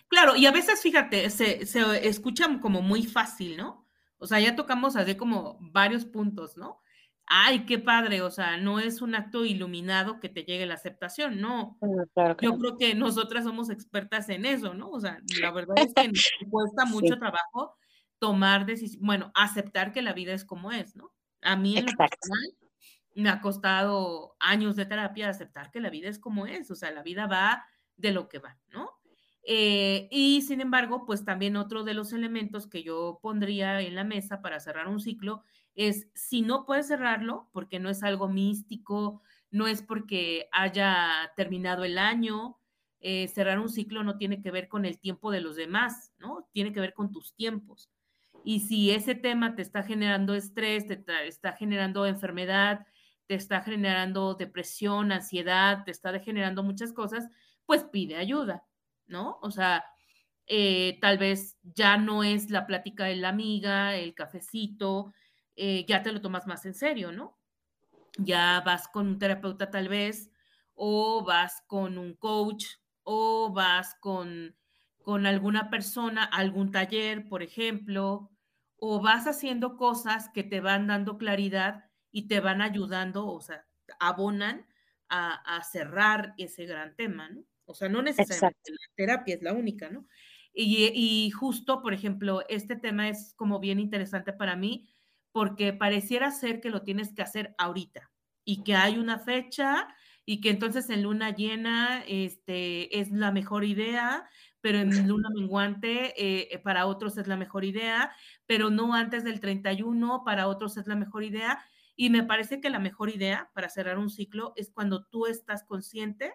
[0.07, 3.85] Claro, y a veces, fíjate, se, se escucha como muy fácil, ¿no?
[4.17, 6.81] O sea, ya tocamos así como varios puntos, ¿no?
[7.27, 11.41] Ay, qué padre, o sea, no es un acto iluminado que te llegue la aceptación,
[11.41, 11.79] no.
[12.15, 14.89] Ah, Yo creo que nosotras somos expertas en eso, ¿no?
[14.91, 17.75] O sea, la verdad es que nos cuesta mucho trabajo
[18.19, 21.11] tomar decisiones, bueno, aceptar que la vida es como es, ¿no?
[21.41, 22.55] A mí en lo personal
[23.15, 26.91] me ha costado años de terapia aceptar que la vida es como es, o sea,
[26.91, 27.65] la vida va
[27.97, 28.91] de lo que va, ¿no?
[29.47, 34.03] Eh, y sin embargo, pues también otro de los elementos que yo pondría en la
[34.03, 35.43] mesa para cerrar un ciclo
[35.75, 41.83] es si no puedes cerrarlo, porque no es algo místico, no es porque haya terminado
[41.83, 42.57] el año,
[43.01, 46.49] eh, cerrar un ciclo no tiene que ver con el tiempo de los demás, ¿no?
[46.53, 47.91] Tiene que ver con tus tiempos.
[48.43, 52.87] Y si ese tema te está generando estrés, te está generando enfermedad,
[53.27, 57.29] te está generando depresión, ansiedad, te está generando muchas cosas,
[57.65, 58.65] pues pide ayuda,
[59.07, 59.39] ¿no?
[59.41, 59.85] O sea,
[60.47, 65.13] eh, tal vez ya no es la plática de la amiga, el cafecito,
[65.55, 67.37] eh, ya te lo tomas más en serio, ¿no?
[68.17, 70.31] Ya vas con un terapeuta tal vez,
[70.73, 72.65] o vas con un coach,
[73.03, 74.55] o vas con,
[75.03, 78.31] con alguna persona, algún taller, por ejemplo,
[78.77, 83.65] o vas haciendo cosas que te van dando claridad y te van ayudando, o sea,
[83.99, 84.67] abonan
[85.09, 87.43] a, cerrar ese gran tema, ¿no?
[87.65, 90.07] O sea, no necesariamente la terapia es la única, ¿no?
[90.53, 94.89] Y, y, justo, por ejemplo, este tema es como bien interesante para mí
[95.33, 98.09] porque pareciera ser que lo tienes que hacer ahorita
[98.45, 99.89] y que hay una fecha
[100.25, 104.29] y que entonces en luna llena este, es la mejor idea
[104.65, 108.11] pero en luna menguante eh, para otros es la mejor idea,
[108.47, 111.63] pero no antes del 31, para otros es la mejor idea.
[111.95, 115.63] Y me parece que la mejor idea para cerrar un ciclo es cuando tú estás
[115.65, 116.33] consciente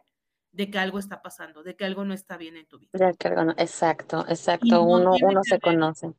[0.53, 2.91] de que algo está pasando, de que algo no está bien en tu vida.
[3.59, 4.83] Exacto, exacto.
[4.83, 6.13] uno uno se conoce.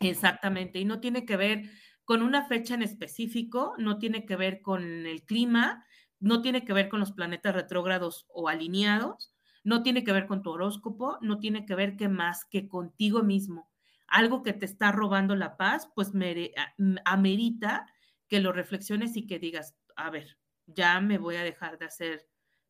[0.00, 0.78] Exactamente.
[0.78, 1.64] Y no tiene que ver
[2.04, 5.84] con una fecha en específico, no tiene que ver con el clima,
[6.20, 10.42] no tiene que ver con los planetas retrógrados o alineados, no tiene que ver con
[10.42, 13.70] tu horóscopo, no tiene que ver que más que contigo mismo.
[14.06, 16.12] Algo que te está robando la paz, pues
[17.04, 17.86] amerita
[18.28, 22.26] que lo reflexiones y que digas, a ver, ya me voy a dejar de hacer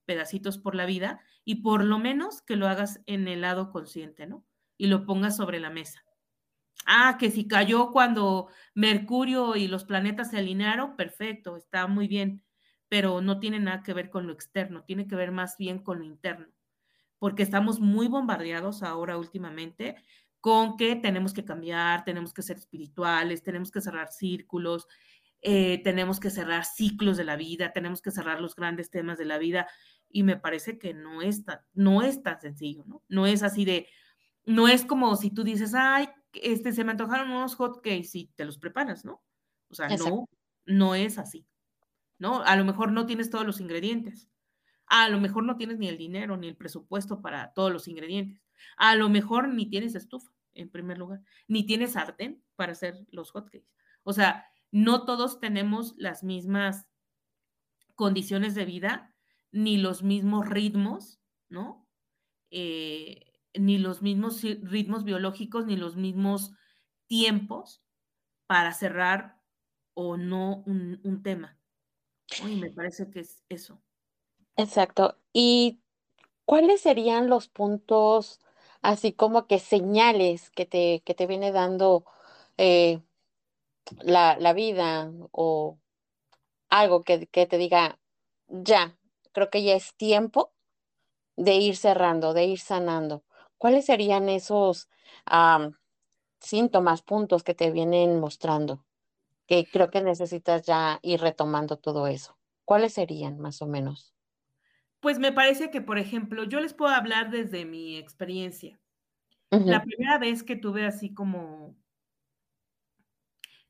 [0.08, 4.26] pedacitos por la vida y por lo menos que lo hagas en el lado consciente,
[4.26, 4.42] ¿no?
[4.78, 6.02] Y lo pongas sobre la mesa.
[6.86, 12.42] Ah, que si cayó cuando Mercurio y los planetas se alinearon, perfecto, está muy bien,
[12.88, 15.98] pero no tiene nada que ver con lo externo, tiene que ver más bien con
[15.98, 16.46] lo interno,
[17.18, 19.96] porque estamos muy bombardeados ahora últimamente
[20.40, 24.86] con que tenemos que cambiar, tenemos que ser espirituales, tenemos que cerrar círculos,
[25.40, 29.24] eh, tenemos que cerrar ciclos de la vida, tenemos que cerrar los grandes temas de
[29.24, 29.68] la vida
[30.08, 33.02] y me parece que no es tan, no es tan sencillo, ¿no?
[33.08, 33.88] No es así de,
[34.44, 38.44] no es como si tú dices, ay, este, se me antojaron unos hotcakes y te
[38.44, 39.22] los preparas, ¿no?
[39.68, 40.28] O sea, no,
[40.66, 41.46] no es así,
[42.18, 42.42] ¿no?
[42.42, 44.28] A lo mejor no tienes todos los ingredientes.
[44.86, 48.42] A lo mejor no tienes ni el dinero ni el presupuesto para todos los ingredientes.
[48.76, 53.30] A lo mejor ni tienes estufa, en primer lugar, ni tienes sartén para hacer los
[53.30, 53.68] hotcakes.
[54.02, 56.88] O sea, no todos tenemos las mismas
[57.94, 59.14] condiciones de vida,
[59.50, 61.86] ni los mismos ritmos, ¿no?
[62.50, 66.52] Eh, ni los mismos ritmos biológicos, ni los mismos
[67.06, 67.82] tiempos
[68.46, 69.40] para cerrar
[69.94, 71.58] o no un, tema.
[72.46, 73.82] Y me parece que es eso.
[74.56, 75.18] Exacto.
[75.32, 75.80] ¿Y
[76.44, 78.40] cuáles serían los puntos,
[78.80, 82.04] así como que señales que te, que te viene dando
[82.58, 83.02] eh,
[84.02, 85.78] la, la, vida o
[86.68, 87.98] algo que, que te diga,
[88.48, 88.96] ya,
[89.32, 90.52] creo que ya es tiempo
[91.36, 93.24] de ir cerrando, de ir sanando.
[93.58, 94.88] ¿Cuáles serían esos
[96.40, 98.84] síntomas, puntos que te vienen mostrando?
[99.46, 102.36] Que creo que necesitas ya ir retomando todo eso.
[102.64, 104.14] ¿Cuáles serían más o menos?
[105.00, 108.78] Pues me parece que, por ejemplo, yo les puedo hablar desde mi experiencia.
[109.50, 111.74] La primera vez que tuve así como,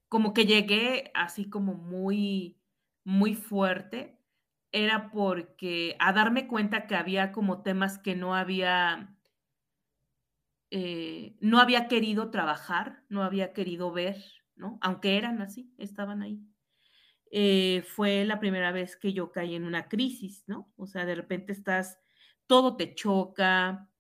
[0.09, 2.59] como que llegué así como muy,
[3.05, 4.19] muy fuerte,
[4.73, 9.19] era porque a darme cuenta que había como temas que no había
[10.71, 14.17] eh, no había querido trabajar, no había querido ver,
[14.55, 14.79] ¿no?
[14.83, 16.41] Aunque eran así, estaban ahí.
[17.31, 20.73] Eh, fue la primera vez que yo caí en una crisis, ¿no?
[20.77, 21.99] O sea, de repente estás,
[22.47, 23.91] todo te choca,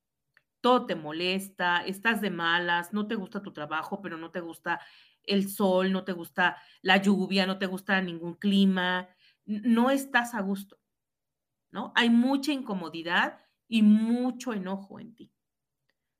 [0.60, 4.80] todo te molesta, estás de malas, no te gusta tu trabajo, pero no te gusta
[5.28, 9.08] el sol, no te gusta la lluvia, no te gusta ningún clima,
[9.44, 10.78] no estás a gusto,
[11.70, 11.92] ¿no?
[11.94, 15.32] Hay mucha incomodidad y mucho enojo en ti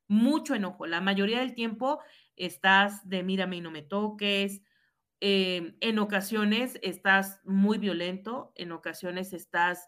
[0.09, 0.87] mucho enojo.
[0.87, 2.01] La mayoría del tiempo
[2.35, 4.61] estás de mírame y no me toques.
[5.21, 9.87] Em, en ocasiones estás muy violento, en ocasiones estás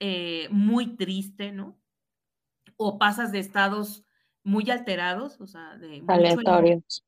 [0.00, 1.80] eh, muy triste, ¿no?
[2.76, 4.04] O pasas de estados
[4.42, 7.06] muy alterados, o sea, de aleatorios.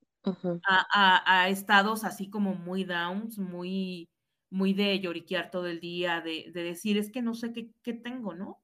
[0.68, 4.08] A, estados así como muy downs, muy,
[4.50, 8.34] muy de lloriquear todo el día, de, decir, es que no sé qué, qué tengo,
[8.34, 8.62] ¿no?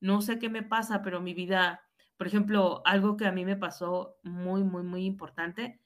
[0.00, 1.84] No sé qué me pasa, pero mi vida
[2.16, 5.80] por ejemplo, algo que a mí me pasó muy, muy, muy importante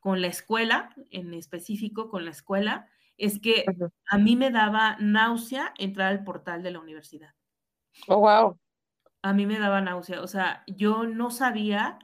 [0.00, 3.64] con la escuela, en específico con la escuela, es que
[4.08, 7.34] a mí me daba náusea entrar al portal de la universidad.
[8.08, 8.58] Oh, wow.
[9.22, 10.22] A mí me daba náusea.
[10.22, 11.98] O sea, yo no sabía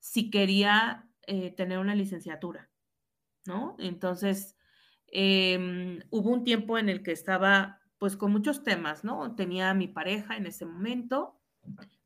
[0.00, 2.70] si quería eh, tener una licenciatura,
[3.46, 3.76] ¿no?
[3.78, 4.56] Entonces,
[5.08, 9.34] em, hubo un tiempo en el que estaba, pues, con muchos temas, ¿no?
[9.36, 11.40] Tenía a mi pareja en ese momento,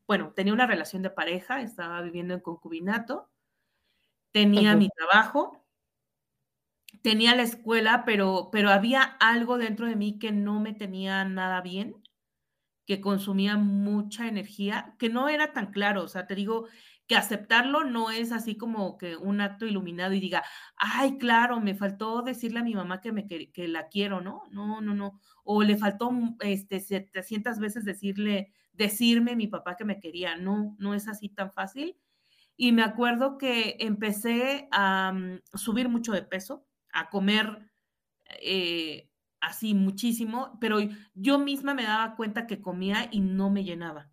[0.07, 3.29] bueno, tenía una relación de pareja, estaba viviendo en concubinato,
[4.31, 5.65] tenía mi trabajo,
[7.01, 11.61] tenía la escuela, pero, pero había algo dentro de mí que no me tenía nada
[11.61, 11.95] bien,
[12.85, 16.67] que consumía mucha energía, que no era tan claro, o sea, te digo
[17.07, 20.43] que aceptarlo no es así como que un acto iluminado y diga,
[20.75, 24.43] ay, claro, me faltó decirle a mi mamá que, me, que, que la quiero, ¿no?
[24.51, 25.19] No, no, no.
[25.43, 30.37] O le faltó este, 700 veces decirle decirme mi papá que me quería.
[30.37, 31.97] No, no es así tan fácil.
[32.55, 37.71] Y me acuerdo que empecé a mm, subir mucho de peso, a comer
[38.41, 40.79] eh, así muchísimo, pero
[41.13, 44.11] yo misma me daba cuenta que comía y no me llenaba.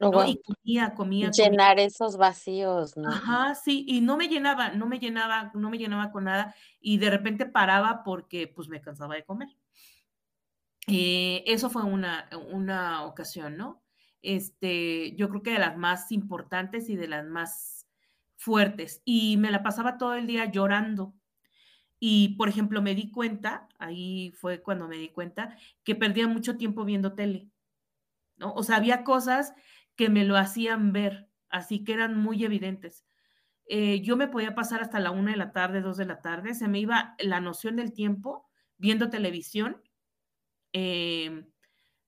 [0.00, 0.26] ¿No?
[0.26, 1.30] Y comía, comía.
[1.30, 3.08] Llenar esos vacíos, ¿no?
[3.08, 6.98] Ajá, sí, y no me llenaba, no me llenaba, no me llenaba con nada y
[6.98, 9.48] de repente paraba porque pues me cansaba de comer.
[10.86, 13.82] Eh, eso fue una, una ocasión, ¿no?
[14.22, 17.86] Este, yo creo que de las más importantes y de las más
[18.36, 19.02] fuertes.
[19.04, 21.14] Y me la pasaba todo el día llorando.
[22.00, 26.56] Y, por ejemplo, me di cuenta, ahí fue cuando me di cuenta, que perdía mucho
[26.56, 27.50] tiempo viendo tele,
[28.36, 28.52] ¿no?
[28.54, 29.52] O sea, había cosas
[29.98, 33.04] que me lo hacían ver, así que eran muy evidentes.
[33.66, 36.54] Eh, yo me podía pasar hasta la una de la tarde, dos de la tarde,
[36.54, 39.82] se me iba la noción del tiempo viendo televisión,
[40.72, 41.50] em,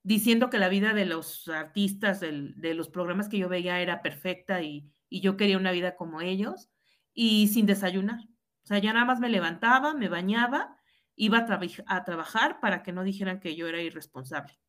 [0.04, 4.62] diciendo que la vida de los artistas, de los programas que yo veía era perfecta
[4.62, 6.70] y, yo quería una vida como ellos,
[7.12, 8.20] y sin desayunar.
[8.62, 10.76] O sea, ya nada más me levantaba, me bañaba,
[11.16, 11.38] iba
[11.86, 14.60] a trabajar para que no dijeran que yo era irresponsable.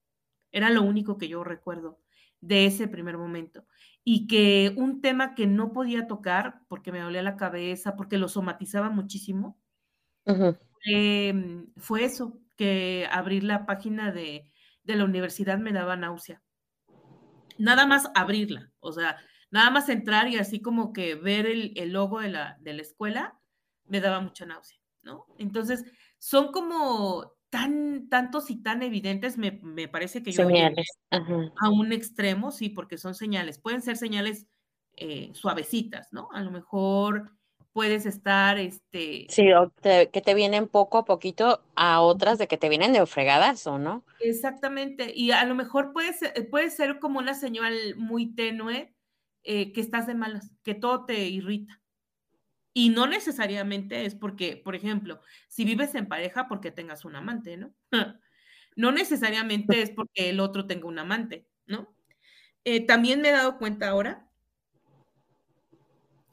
[0.51, 1.99] Era lo único que yo recuerdo
[2.41, 3.65] de ese primer momento.
[4.04, 8.27] Y que un tema que no podía tocar porque me dolía la cabeza, porque lo
[8.27, 9.60] somatizaba muchísimo,
[11.77, 14.51] fue eso, que abrir la página de,
[14.84, 16.41] de, la universidad me daba náusea.
[17.58, 19.17] Nada más abrirla, o sea,
[19.51, 22.82] nada más entrar y así como que ver el, el logo de la, de la
[22.82, 23.39] escuela
[23.86, 25.25] me daba mucha náusea, ¿no?
[25.38, 25.84] Entonces,
[26.17, 30.88] son como tan, tantos y tan evidentes, me, me parece que yo señales.
[31.12, 33.60] a un extremo, sí, porque son señales.
[33.60, 34.48] Pueden ser señales
[34.96, 36.30] eh, suavecitas, ¿no?
[36.32, 37.34] A lo mejor
[37.74, 39.28] puedes estar, este...
[39.30, 43.02] Sí, o que te vienen poco a poquito a otras de que te vienen de
[43.02, 44.06] o ¿no?
[44.22, 48.94] Exactamente, y a lo mejor puede ser, puede ser como una señal muy tenue
[49.44, 51.81] eh, que estás de malas, que todo te irrita,
[52.73, 57.57] y no necesariamente es porque, por ejemplo, si vives en pareja, porque tengas un amante,
[57.57, 57.73] ¿no?
[58.75, 61.93] no necesariamente es porque el otro tenga un amante, ¿no?
[62.63, 64.27] Eh, también me he dado cuenta ahora,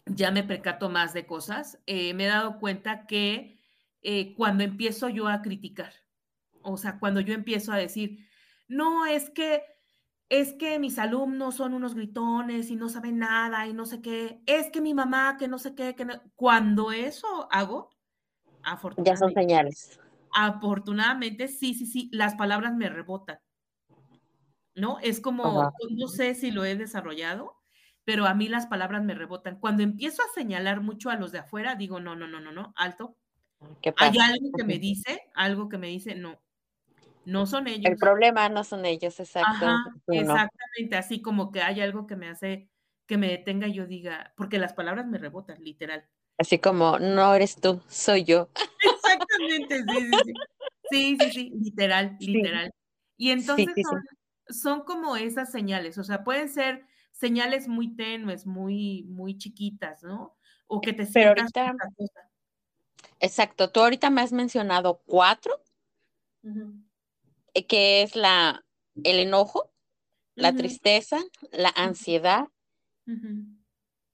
[0.06, 3.58] ya me percato más de cosas, eh, me he dado cuenta que
[4.02, 5.92] eh, cuando empiezo yo a criticar,
[6.62, 8.28] o sea, cuando yo empiezo a decir,
[8.68, 9.62] no, es que
[10.28, 14.42] es que mis alumnos son unos gritones y no saben nada y no sé qué,
[14.46, 17.90] es que mi mamá, que no sé qué, que cuando eso hago,
[18.62, 19.10] afortunadamente.
[19.10, 20.00] Ya son señales.
[20.34, 23.38] Afortunadamente, sí, sí, sí, las palabras me rebotan.
[24.74, 24.98] ¿No?
[25.00, 27.56] Es como, no sé si lo he desarrollado,
[28.04, 29.58] pero a mí las palabras me rebotan.
[29.58, 32.72] Cuando empiezo a señalar mucho a los de afuera, digo, no, no, no, no, no,
[32.76, 33.16] alto.
[33.96, 36.38] Hay algo que me dice, algo que me dice, no,
[37.28, 37.84] no son ellos.
[37.84, 39.66] El problema no son ellos, exacto.
[40.06, 42.70] exactamente, así como que hay algo que me hace
[43.06, 46.06] que me detenga y yo diga, porque las palabras me rebotan, literal.
[46.38, 48.48] Así como, no eres tú, soy yo.
[48.82, 50.32] Exactamente, sí, sí, sí.
[50.90, 52.70] Sí, sí, sí, literal, literal.
[53.16, 54.02] Y entonces son,
[54.48, 60.36] son, como esas señales, o sea, pueden ser señales muy tenues, muy, muy chiquitas, ¿no?
[60.66, 61.88] O que te sientas Pero ahorita,
[63.20, 65.62] Exacto, tú ahorita me has mencionado cuatro
[66.42, 66.48] eh,
[67.66, 68.64] que es la,
[69.04, 69.70] el enojo,
[70.34, 71.18] la tristeza,
[71.50, 72.48] la ansiedad.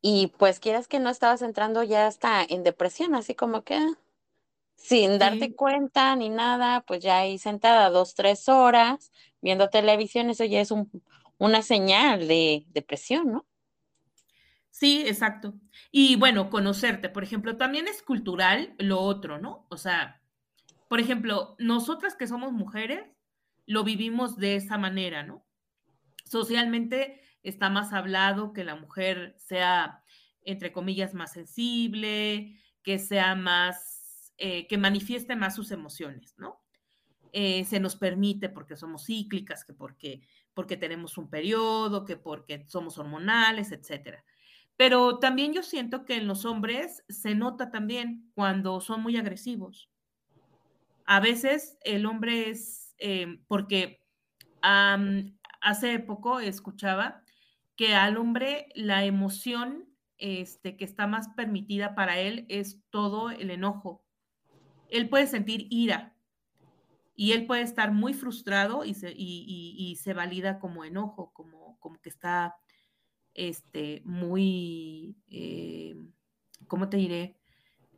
[0.01, 3.79] Y pues quieras que no estabas entrando ya hasta en depresión, así como que
[4.77, 10.45] sin darte cuenta ni nada, pues ya ahí sentada dos, tres horas viendo televisión, eso
[10.45, 10.91] ya es un,
[11.39, 13.47] una señal de depresión, ¿no?
[14.71, 15.55] Sí, exacto.
[15.91, 19.67] Y bueno, conocerte, por ejemplo, también es cultural lo otro, ¿no?
[19.71, 20.21] O sea,
[20.89, 23.05] por ejemplo, nosotras que somos mujeres,
[23.67, 25.45] lo vivimos de esa manera, ¿no?
[26.25, 30.03] Socialmente está más hablado que la mujer sea,
[30.43, 36.61] entre comillas, más sensible, que sea más, eh, que manifieste más sus emociones, ¿no?
[37.33, 40.23] Eh, se nos permite porque somos cíclicas, que porque,
[40.55, 44.25] porque tenemos un periodo, que porque somos hormonales, etcétera.
[44.77, 49.91] Pero también yo siento que en los hombres se nota también cuando son muy agresivos.
[51.07, 54.01] A veces el hombre es Em, porque
[55.61, 57.23] hace poco escuchaba
[57.77, 63.51] que al hombre la emoción este, que está más permitida para él es todo el
[63.51, 64.05] enojo.
[64.89, 66.17] Él puede sentir ira
[67.17, 72.57] y él puede estar muy frustrado y se, valida como enojo, como, que está
[73.35, 75.97] este, muy, eh,
[76.69, 77.37] ¿cómo te diré?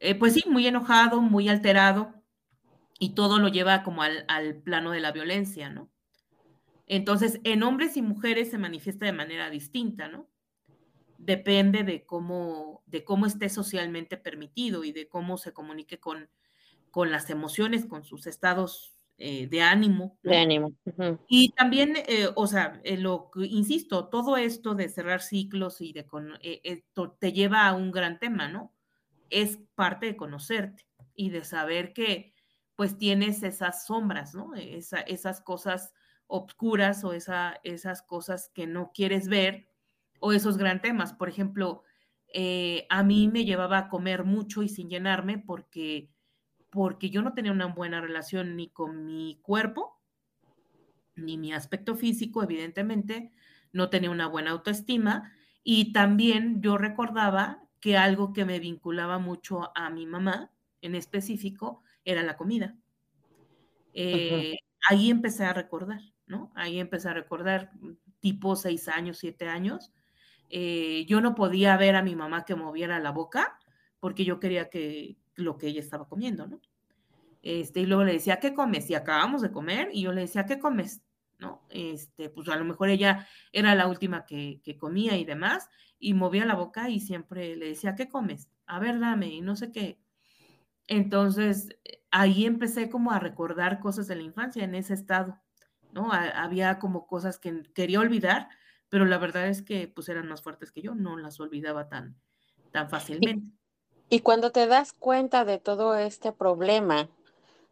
[0.00, 2.15] Eh, pues sí, muy enojado, muy alterado
[2.98, 5.90] y todo lo lleva como al, plano de la violencia, ¿no?
[6.86, 10.28] Entonces, en hombres y mujeres se manifiesta de manera distinta, ¿no?
[11.18, 16.28] Depende de cómo, de cómo esté socialmente permitido y de cómo se comunique con,
[16.90, 20.18] con las emociones, con sus estados eh, de ánimo.
[20.22, 20.72] De ánimo.
[21.28, 26.06] Y también, eh, o sea, lo insisto, todo esto de cerrar ciclos y de
[26.62, 28.72] esto te lleva a un gran tema, ¿no?
[29.30, 32.35] Es parte de conocerte y de saber que
[32.76, 34.54] pues tienes esas sombras, ¿no?
[34.54, 35.94] esas cosas
[36.26, 39.68] obscuras o esa, esas cosas que no quieres ver
[40.20, 41.14] o esos gran temas.
[41.14, 41.82] Por ejemplo,
[42.32, 46.10] eh, a mí me llevaba a comer mucho y sin llenarme porque,
[46.70, 50.02] porque yo no tenía una buena relación ni con mi cuerpo,
[51.14, 53.32] ni mi aspecto físico, evidentemente,
[53.72, 59.70] no tenía una buena autoestima y también yo recordaba que algo que me vinculaba mucho
[59.74, 60.52] a mi mamá
[60.82, 62.78] en específico era la comida.
[63.92, 64.54] Eh,
[64.88, 66.52] ahí empecé a recordar, ¿no?
[66.54, 67.72] Ahí empecé a recordar
[68.20, 69.92] tipo seis años, siete años,
[70.48, 73.58] eh, yo no podía ver a mi mamá que moviera la boca
[74.00, 76.60] porque yo quería que lo que ella estaba comiendo, ¿no?
[77.42, 78.90] Este, y luego le decía, ¿qué comes?
[78.90, 81.02] Y acabamos de comer, y yo le decía, ¿qué comes?
[81.38, 81.66] ¿No?
[81.70, 86.14] Este, pues a lo mejor ella era la última que, que comía y demás, y
[86.14, 88.50] movía la boca y siempre le decía, ¿qué comes?
[88.66, 90.00] A ver, dame, y no sé qué.
[90.86, 91.68] Entonces,
[92.10, 95.38] ahí empecé como a recordar cosas de la infancia en ese estado,
[95.92, 96.12] ¿no?
[96.12, 98.48] había como cosas que quería olvidar,
[98.88, 102.16] pero la verdad es que pues eran más fuertes que yo, no las olvidaba tan,
[102.70, 103.42] tan fácilmente.
[104.08, 107.08] Y, cuando te das cuenta de todo este problema,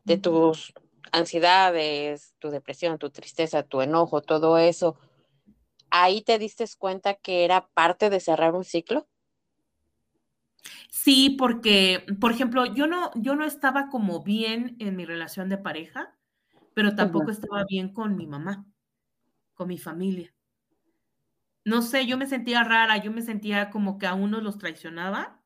[0.02, 0.74] de tus
[1.12, 4.96] ansiedades, tu depresión, tu tristeza, tu enojo, todo eso,
[5.90, 9.06] ahí te diste cuenta que era parte de cerrar un ciclo?
[10.90, 15.58] Sí, porque, por ejemplo, yo no, yo no estaba como bien en mi relación de
[15.58, 16.16] pareja,
[16.74, 18.66] pero tampoco estaba bien con mi mamá,
[19.54, 20.34] con mi familia
[21.64, 25.42] no sé, yo me sentía rara, yo me sentía como que a uno los traicionaba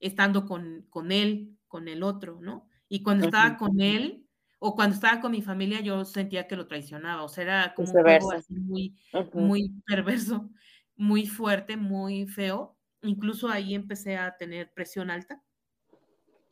[0.00, 2.68] estando con, con él, con el otro, ¿no?
[2.88, 4.28] Y cuando estaba con él
[4.58, 7.92] o cuando estaba con mi familia, yo sentía que lo traicionaba, o sea, era como
[7.92, 8.96] un juego así muy,
[9.32, 10.50] muy perverso,
[10.96, 12.76] muy fuerte, muy feo.
[13.02, 15.42] Incluso ahí empecé a tener presión alta.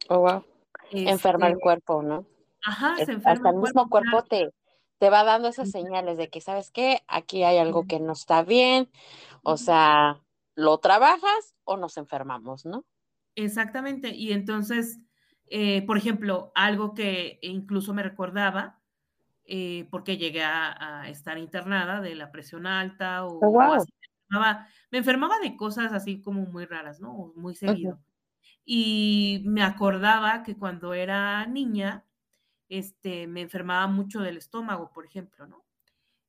[0.09, 0.44] Oh, wow.
[0.90, 2.26] enferma el este cuerpo, ¿no?
[2.64, 3.32] Ajá, se enferma.
[3.32, 4.51] Hasta el, mismo cuerpo te,
[4.98, 7.01] te va dando esas señales de que, ¿sabes qué?
[7.09, 8.90] Aquí hay algo que no está bien,
[9.42, 10.20] o sea,
[10.55, 12.84] lo trabajas o nos enfermamos, ¿no?
[13.34, 14.98] Exactamente, y entonces,
[15.46, 18.80] eh, por ejemplo, algo que incluso me recordaba,
[19.44, 23.90] eh, porque llegué a, estar internada de la presión alta o, oh, así,
[24.30, 27.32] me, enfermaba, de cosas así como muy raras, ¿no?
[27.36, 28.00] Muy seguido.
[28.64, 32.04] Y me acordaba que cuando era niña,
[32.68, 35.64] este, me enfermaba mucho del estómago, por ejemplo, ¿no?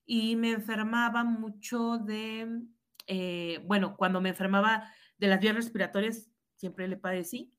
[0.05, 2.63] Y me enfermaba mucho de,
[3.07, 7.53] eh, bueno, cuando me enfermaba de las vías respiratorias, siempre le padecí.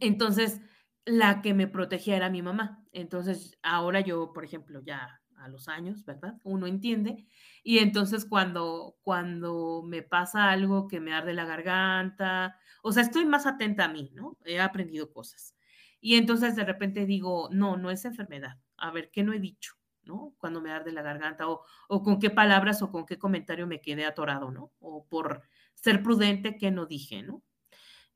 [0.00, 0.60] Entonces,
[1.04, 2.84] la que me protegía era mi mamá.
[2.92, 6.34] Entonces, ahora yo, por ejemplo, ya a los años, ¿verdad?
[6.44, 7.26] Uno entiende.
[7.62, 13.26] Y entonces cuando, cuando me pasa algo que me arde la garganta, o sea, estoy
[13.26, 14.36] más atenta a mí, ¿no?
[14.44, 15.56] He aprendido cosas.
[16.00, 18.58] Y entonces de repente digo, no, no es enfermedad.
[18.76, 19.74] A ver, ¿qué no he dicho?
[20.04, 20.34] ¿no?
[20.38, 23.80] Cuando me arde la garganta o, o con qué palabras o con qué comentario me
[23.80, 24.72] quedé atorado, ¿no?
[24.78, 25.42] O por
[25.74, 27.42] ser prudente, ¿qué no dije, ¿no?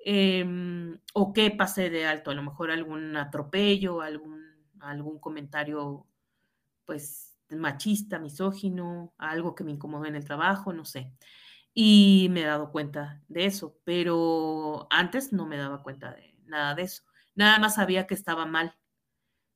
[0.03, 4.43] Em, o qué pasé de alto, a lo mejor algún atropello, algún,
[4.81, 6.07] algún comentario,
[6.91, 11.13] pues, machista, misógino, algo que me incomodó en el trabajo, no sé.
[11.75, 16.75] Y me he dado cuenta de eso, pero antes no me daba cuenta de nada
[16.75, 18.77] de eso nada más sabía que estaba mal,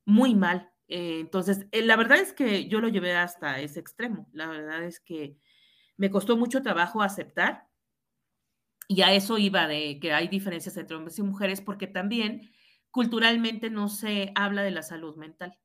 [0.05, 0.71] muy mal.
[0.87, 4.29] Eh, entonces, eh, la verdad es que yo lo llevé hasta ese extremo.
[4.33, 5.37] La verdad es que
[5.97, 7.67] me costó mucho trabajo aceptar
[8.87, 12.51] y a eso iba de que hay diferencias entre hombres y mujeres porque también
[12.91, 15.57] culturalmente no se habla de la salud mental.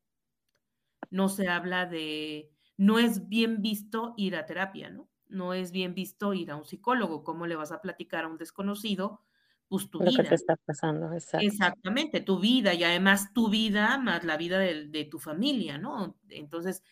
[1.10, 5.08] No se habla de, no es bien visto ir a terapia, ¿no?
[5.28, 7.22] No es bien visto ir a un psicólogo.
[7.24, 9.22] ¿Cómo le vas a platicar a un desconocido
[9.70, 10.24] pues tu vida.
[10.24, 11.08] te está pasando,
[11.38, 16.18] Exactamente, tu vida y además tu vida más la vida de, tu familia, ¿no?
[16.28, 16.82] Entonces,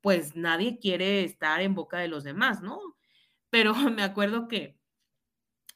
[0.00, 2.80] pues nadie quiere estar en boca de los demás, ¿no?
[3.50, 4.78] Pero me acuerdo que,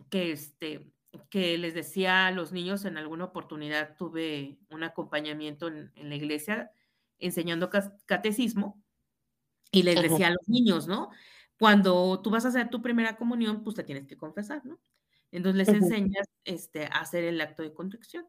[0.08, 0.90] que, este,
[1.28, 6.72] que les decía a los niños en alguna oportunidad, tuve un acompañamiento en, la iglesia
[7.18, 7.70] enseñando
[8.06, 8.82] catecismo
[9.70, 11.10] y les decía a los niños, ¿no?
[11.58, 14.78] Cuando tú vas a hacer tu primera comunión, pues te tienes que confesar, ¿no?
[15.32, 18.26] Entonces les enseñas este, a hacer el acto de contrición.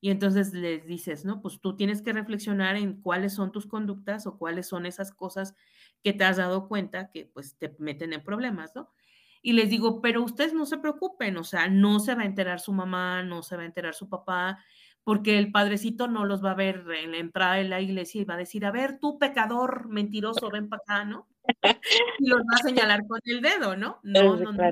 [0.00, 1.42] Y entonces les dices, ¿no?
[1.42, 5.54] Pues tú tienes que reflexionar en cuáles son tus conductas o cuáles son esas cosas
[6.02, 8.92] que te has dado cuenta que pues te meten en problemas, ¿no?
[9.42, 12.60] Y les digo, pero ustedes no se preocupen, o sea, no se va a enterar
[12.60, 14.58] su mamá, no se va a enterar su papá,
[15.08, 18.26] porque el padrecito no los va a ver en la entrada de la iglesia y
[18.26, 21.26] va a decir, a ver, tú pecador mentiroso, ven para acá, ¿no?
[22.18, 24.00] Y los va a señalar con el dedo, ¿no?
[24.02, 24.70] No, no, no,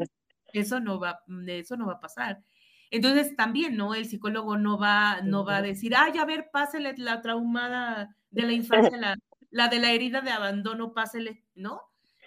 [0.53, 2.43] eso no va, eso no va a pasar.
[2.91, 3.95] Entonces también, ¿no?
[3.95, 8.43] El psicólogo no va, no va a decir, ay, a ver, pásele la traumada de
[8.43, 9.16] la infancia, la,
[9.49, 11.80] la de la herida de abandono, pásele, ¿no?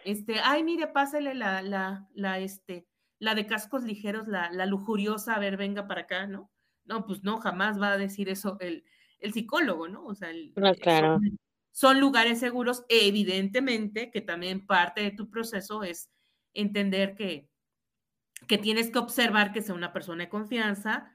[0.03, 2.87] Este, ay, mire, pásele la, la, la, este,
[3.19, 6.49] la de cascos ligeros, la, la lujuriosa, a ver, venga para acá, ¿no?
[6.89, 8.83] No, pues no, jamás va a decir eso el,
[9.31, 10.05] psicólogo, ¿no?
[10.05, 11.19] O sea, eh, claro.
[11.71, 16.09] son, lugares seguros, evidentemente que también parte de tu proceso es
[16.53, 17.47] entender que,
[18.47, 21.13] que tienes que observar que sea una persona de confianza,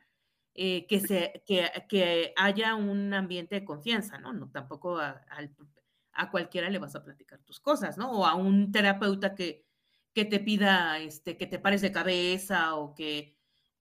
[0.55, 4.33] eh, que, se, que, haya un ambiente de confianza, ¿no?
[4.33, 5.25] No tampoco a,
[6.12, 8.12] a, cualquiera le vas a platicar tus cosas, ¿no?
[8.12, 9.66] O a un terapeuta que,
[10.12, 13.37] que te pida este, que te pares de cabeza o que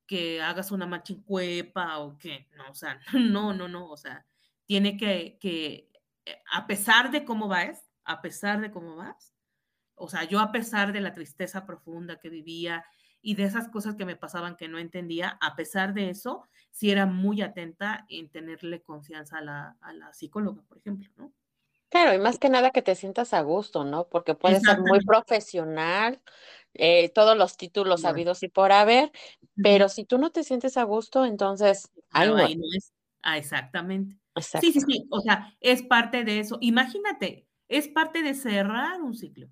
[0.07, 4.25] que hagas una machincuepa o que, no, o sea, no, no, no, o sea,
[4.65, 5.89] tiene que, que,
[6.25, 9.33] eh, a pesar de cómo vas, a pesar de cómo vas,
[9.95, 12.85] o sea, yo a pesar de la tristeza profunda que vivía
[13.21, 16.91] y de esas cosas que me pasaban que no entendía, a pesar de eso, sí
[16.91, 21.33] era muy atenta en tenerle confianza a la, a la psicóloga, por ejemplo, ¿no?
[21.93, 24.07] Claro, y más que nada que te sientas a gusto, ¿no?
[24.07, 26.19] Porque puede ser muy profesional,
[26.73, 29.11] eh, todos los títulos habidos y por haber,
[29.61, 32.65] pero si tú no te sientes a gusto, entonces ahí no.
[32.73, 32.93] es.
[33.21, 34.17] Ah, exactamente.
[34.59, 36.57] Sí, sí, sí, o sea, es parte de eso.
[36.61, 39.49] Imagínate, es parte de cerrar un ciclo.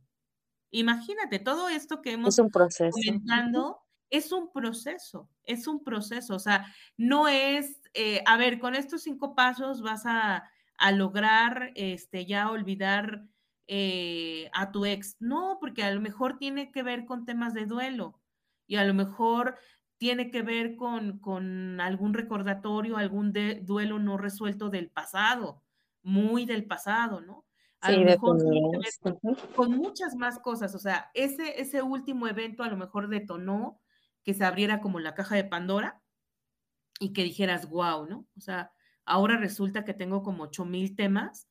[0.72, 2.98] Imagínate, todo esto que hemos es un proceso.
[3.06, 6.66] comentando es un proceso, es un proceso, o sea,
[6.98, 10.44] no es, eh, a ver, con estos cinco pasos vas a,
[10.82, 13.28] a lograr este, ya olvidar
[13.68, 15.16] eh, a tu ex.
[15.20, 18.20] No, porque a lo mejor tiene que ver con temas de duelo
[18.66, 19.58] y a lo mejor
[19.98, 25.62] tiene que ver con, con algún recordatorio, algún duelo no resuelto del pasado,
[26.02, 27.46] muy del pasado, ¿no?
[27.80, 28.40] A lo mejor
[29.56, 30.74] con muchas más cosas.
[30.74, 33.80] O sea, ese, ese último evento a lo mejor detonó
[34.24, 36.02] que se abriera como la caja de Pandora
[37.00, 38.26] y que dijeras, wow, ¿no?
[38.36, 38.72] O sea,
[39.06, 41.48] ahora resulta que tengo como ocho mil temas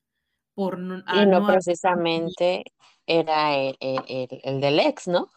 [0.54, 2.64] por no, y no, precisamente
[3.06, 5.28] era el, el, del ex, ¿no?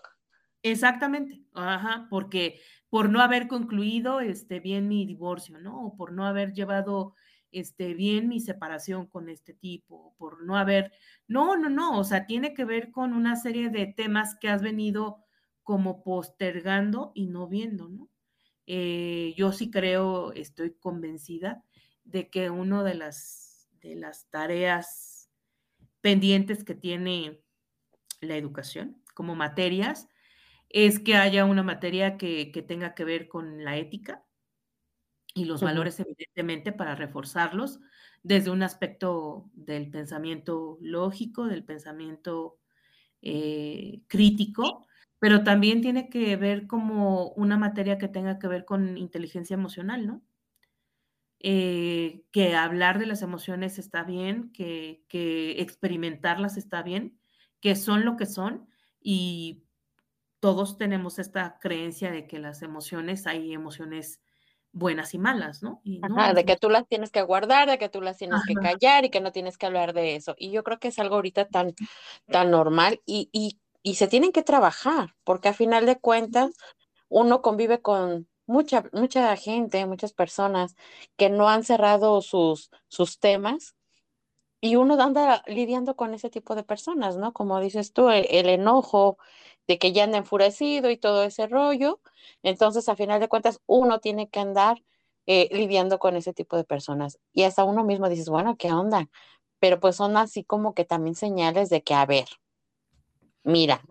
[0.63, 2.59] Exactamente, ajá, porque
[2.89, 5.87] por no haber concluido este, bien mi divorcio, ¿no?
[5.87, 7.15] O por no haber llevado
[7.51, 10.91] este, bien mi separación con este tipo, por no haber,
[11.27, 14.61] no, no, no, o sea, tiene que ver con una serie de temas que has
[14.61, 15.23] venido
[15.61, 18.09] como postergando y no viendo, ¿no?
[18.65, 21.63] Eh, yo sí creo, estoy convencida
[22.03, 25.29] de que una de las, de las tareas
[26.01, 27.41] pendientes que tiene
[28.21, 30.07] la educación como materias
[30.69, 34.25] es que haya una materia que, tenga que ver con la ética
[35.35, 37.79] y los valores, evidentemente, para reforzarlos
[38.23, 42.59] desde un aspecto del pensamiento lógico, del pensamiento
[43.21, 44.87] eh, crítico,
[45.19, 50.05] pero también tiene que ver como una materia que tenga que ver con inteligencia emocional,
[50.05, 50.23] ¿no?
[51.45, 55.03] Eh, que hablar de las emociones está bien, que,
[55.59, 57.19] experimentarlas está bien,
[57.59, 58.69] que son lo que son
[59.01, 59.65] y
[60.39, 64.21] todos tenemos esta creencia de que las emociones, hay emociones
[64.71, 65.81] buenas y malas, ¿no?
[65.83, 69.09] de que tú las tienes que guardar, de que tú las tienes que callar y
[69.09, 70.35] que no tienes que hablar de eso.
[70.37, 71.73] Y yo creo que es algo ahorita tan,
[72.27, 76.55] tan normal y, y, y se tienen que trabajar, porque a final de cuentas
[77.09, 80.75] uno convive con mucha, mucha gente, muchas personas
[81.17, 83.75] que no han cerrado sus, sus temas
[84.61, 87.33] y uno anda lidiando con ese tipo de personas, ¿no?
[87.33, 89.17] Como dices tú, e, el, enojo
[89.67, 91.99] de que ya anda enfurecido y todo ese rollo.
[92.43, 94.81] Entonces, a final de cuentas, uno tiene que andar
[95.25, 97.19] eh, lidiando con ese tipo de personas.
[97.33, 99.09] Y hasta uno mismo dices, bueno, ¿qué onda?
[99.59, 102.27] Pero pues son así como que también señales de que, a ver,
[103.43, 103.81] mira,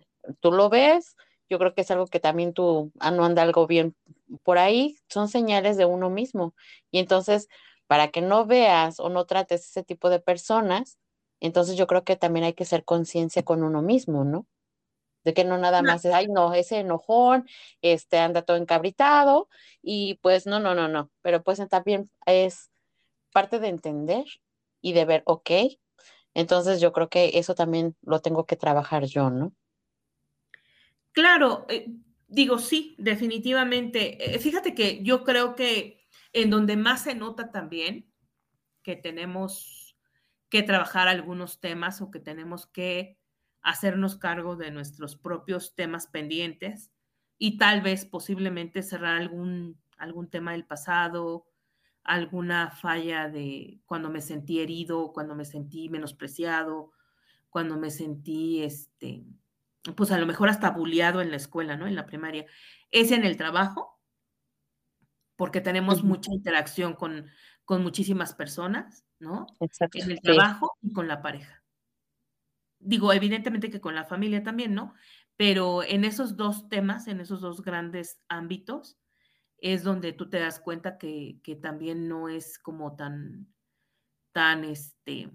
[0.40, 1.16] tú lo ves,
[1.50, 3.94] yo creo que es algo que también tú ah, no anda algo bien
[4.42, 6.54] por ahí, son señales de uno mismo.
[6.90, 7.48] Y entonces,
[7.86, 10.98] para que no veas o no trates ese tipo de personas,
[11.40, 14.46] entonces yo creo que también hay que ser conciencia con uno mismo, ¿no?
[15.24, 17.48] De que no nada más es, ay, no, ese enojón,
[17.80, 19.48] este anda todo encabritado
[19.82, 22.70] y pues no, no, no, no, pero pues también es
[23.32, 24.24] parte de entender
[24.80, 25.50] y de ver, ok,
[26.34, 29.52] entonces yo creo que eso también lo tengo que trabajar yo, ¿no?
[31.12, 31.88] Claro, eh,
[32.32, 34.34] digo, sí, definitivamente.
[34.34, 38.10] Eh, fíjate que yo creo que en donde más se nota también
[38.82, 39.96] que tenemos
[40.48, 43.18] que trabajar algunos temas o que tenemos que
[43.60, 46.90] hacernos cargo de nuestros propios temas pendientes
[47.38, 51.46] y tal vez posiblemente cerrar algún, algún tema del pasado,
[52.02, 56.92] alguna falla de cuando me sentí herido, cuando me sentí menospreciado,
[57.50, 59.24] cuando me sentí, este,
[59.96, 61.86] pues a lo mejor hasta bulleado en la escuela, ¿no?
[61.86, 62.46] En la primaria.
[62.90, 64.00] Es en el trabajo,
[65.36, 67.26] porque tenemos mucha interacción con,
[67.64, 69.46] con muchísimas personas, ¿no?
[69.60, 69.98] Exacto.
[69.98, 71.62] En el trabajo y con la pareja.
[72.78, 74.94] Digo, evidentemente que con la familia también, ¿no?
[75.36, 78.98] Pero en esos dos temas, en esos dos grandes ámbitos,
[79.58, 83.52] es donde tú te das cuenta que, también no es como tan,
[84.32, 85.30] tan, este,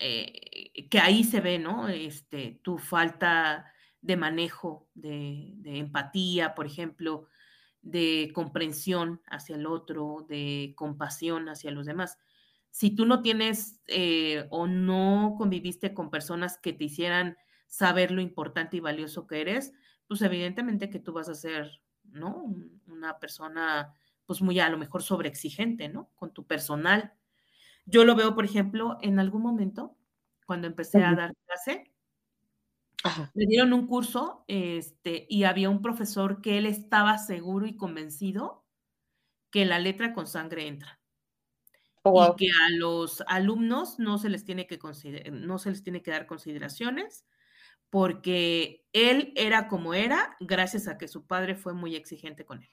[0.00, 1.88] eh, que ahí se ve, ¿no?
[1.88, 7.26] Este, tu falta de manejo, de, empatía, por ejemplo,
[7.82, 12.18] de comprensión hacia el otro, de compasión hacia los demás.
[12.70, 17.36] Si tú no tienes eh, o no conviviste con personas que te hicieran
[17.66, 19.72] saber lo importante y valioso que eres,
[20.06, 21.80] pues evidentemente que tú vas a ser
[22.14, 22.54] ¿no?
[22.86, 23.94] Una persona,
[24.26, 26.10] pues muy a lo mejor sobreexigente, ¿no?
[26.14, 27.12] Con tu personal.
[27.86, 29.96] Yo lo veo, por ejemplo, en algún momento,
[30.46, 31.92] cuando empecé a dar clase,
[33.34, 38.64] me dieron un curso este, y había un profesor que él estaba seguro y convencido
[39.50, 41.00] que la letra con sangre entra.
[42.02, 44.78] Oh, y que a los alumnos no se les tiene que
[45.32, 47.24] no se les tiene que dar consideraciones
[47.88, 52.68] porque él era como era gracias a que su padre fue muy exigente con él.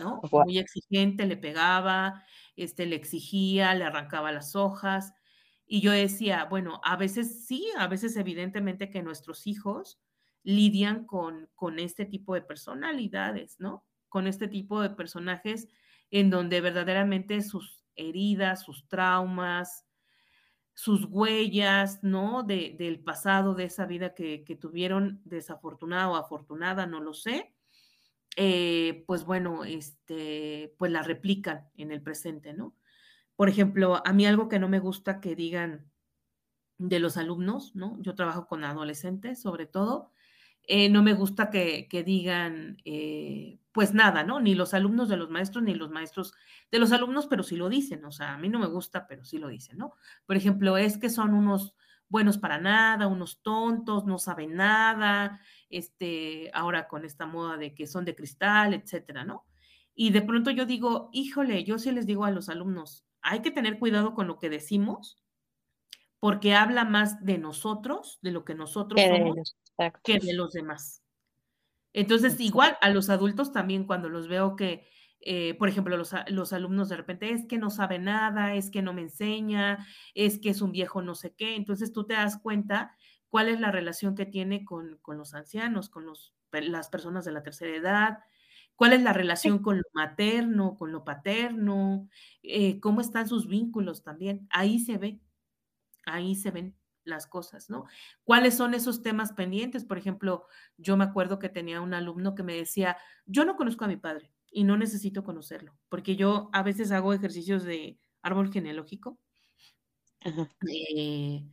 [0.00, 0.20] ¿No?
[0.46, 2.24] Muy exigente, le pegaba,
[2.56, 5.12] este, le exigía, le arrancaba las hojas.
[5.66, 10.00] Y yo decía, bueno, a veces sí, a veces evidentemente que nuestros hijos
[10.42, 13.84] lidian con, con este tipo de personalidades, ¿no?
[14.08, 15.68] Con este tipo de personajes
[16.10, 19.86] en donde verdaderamente sus heridas, sus traumas,
[20.74, 22.42] sus huellas, ¿no?
[22.42, 27.51] De, del pasado, de esa vida que, tuvieron, desafortunada o afortunada, no lo sé,
[28.36, 32.74] eh, pues bueno, este, pues la replican en el presente, ¿no?
[33.36, 35.90] Por ejemplo, a mí algo que no me gusta que digan
[36.78, 37.96] de los alumnos, ¿no?
[38.00, 40.10] Yo trabajo con adolescentes, sobre todo,
[40.64, 44.40] eh, no me gusta que, digan, eh, pues nada, ¿no?
[44.40, 46.34] Ni los alumnos de los maestros, ni los maestros
[46.70, 49.24] de los alumnos, pero sí lo dicen, o sea, a mí no me gusta, pero
[49.24, 49.94] sí lo dicen, ¿no?
[50.26, 51.74] Por ejemplo, es que son unos
[52.12, 55.40] buenos para nada, unos tontos, no saben nada,
[55.70, 59.46] este, ahora con esta moda de que son de cristal, etcétera, ¿no?
[59.94, 63.50] Y de pronto yo digo, híjole, yo sí les digo a los alumnos, hay que
[63.50, 65.22] tener cuidado con lo que decimos,
[66.20, 69.56] porque habla más de nosotros, de lo que nosotros somos,
[70.04, 71.02] que de los demás.
[71.94, 74.86] Entonces, igual a los adultos también cuando los veo que,
[75.24, 78.82] eh, por ejemplo, los, los, alumnos de repente es que no sabe nada, es que
[78.82, 82.38] no me enseña, es que es un viejo no sé qué, entonces tú te das
[82.38, 82.96] cuenta
[83.28, 87.32] cuál es la relación que tiene con, con los ancianos, con los, las personas de
[87.32, 88.18] la tercera edad,
[88.74, 92.08] cuál es la relación con lo materno, con lo paterno,
[92.42, 95.20] eh, cómo están sus vínculos también, ahí se ve,
[96.04, 97.84] ahí se ven las cosas, ¿no?
[98.24, 99.84] ¿Cuáles son esos temas pendientes?
[99.84, 100.46] Por ejemplo,
[100.76, 103.96] yo me acuerdo que tenía un alumno que me decía, yo no conozco a mi
[103.96, 109.18] padre y no necesito conocerlo, porque yo a veces hago ejercicios de árbol genealógico.
[110.68, 111.44] Eh,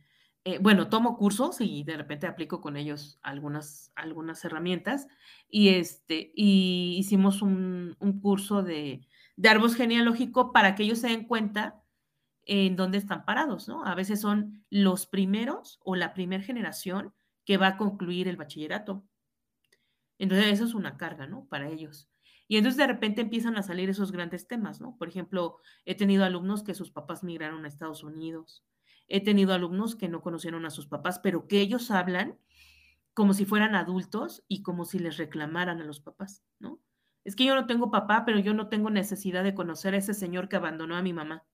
[0.44, 5.06] eh, bueno, tomo cursos y de repente aplico con ellos algunas, algunas herramientas
[5.48, 11.08] y, este, y hicimos un, un curso de, de árbol genealógico para que ellos se
[11.08, 11.82] den cuenta
[12.44, 13.84] en dónde están parados, ¿no?
[13.86, 17.14] A veces son los primeros o la primera generación
[17.46, 19.04] que va a concluir el bachillerato.
[20.18, 21.46] Entonces, eso es una carga, ¿no?
[21.48, 22.09] Para ellos.
[22.50, 24.96] Y entonces de repente empiezan a salir esos grandes temas, ¿no?
[24.98, 28.66] Por ejemplo, he tenido alumnos que sus papás migraron a Estados Unidos.
[29.06, 32.40] He tenido alumnos que no conocieron a sus papás, pero que ellos hablan
[33.14, 36.80] como si fueran adultos y como si les reclamaran a los papás, ¿no?
[37.22, 40.12] Es que yo no tengo papá, pero yo no tengo necesidad de conocer a ese
[40.12, 41.46] señor que abandonó a mi mamá.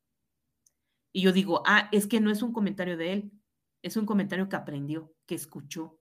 [1.13, 3.33] Y yo digo, ah, es que no es un comentario de él,
[3.83, 6.01] es un comentario que aprendió, que escuchó,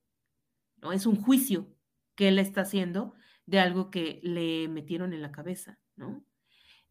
[0.77, 0.93] ¿no?
[0.93, 1.75] Es un juicio
[2.15, 3.13] que él está haciendo
[3.45, 6.25] de algo que le metieron en la cabeza, ¿no?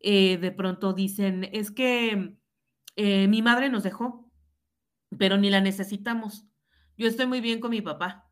[0.00, 2.36] Eh, de pronto dicen, es que
[2.96, 4.30] eh, mi madre nos dejó,
[5.18, 6.46] pero ni la necesitamos.
[6.96, 8.30] Yo estoy muy bien con mi papá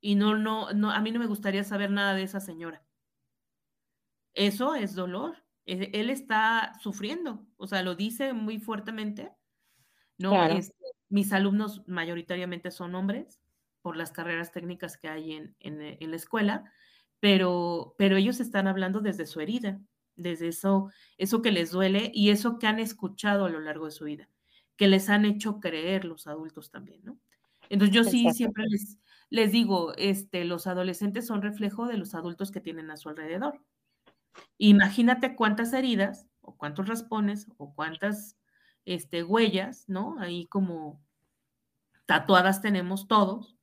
[0.00, 2.84] y no, no, no, a mí no me gustaría saber nada de esa señora.
[4.34, 5.36] Eso es dolor,
[5.66, 9.32] él está sufriendo, o sea, lo dice muy fuertemente,
[10.18, 10.34] ¿no?
[11.08, 13.40] Mis alumnos mayoritariamente son hombres
[13.82, 16.72] por las carreras técnicas que hay en, en, la escuela,
[17.20, 19.80] pero, pero ellos están hablando desde su herida,
[20.16, 23.90] desde eso, eso que les duele y eso que han escuchado a lo largo de
[23.92, 24.28] su vida,
[24.76, 27.18] que les han hecho creer los adultos también, ¿no?
[27.68, 28.98] Entonces yo sí siempre les,
[29.28, 33.62] les digo, este, los adolescentes son reflejo de los adultos que tienen a su alrededor.
[34.58, 38.36] Imagínate cuántas heridas o cuántos raspones, o cuántas
[38.84, 40.16] este, huellas, ¿no?
[40.18, 41.00] Ahí como
[42.06, 43.56] tatuadas tenemos todos.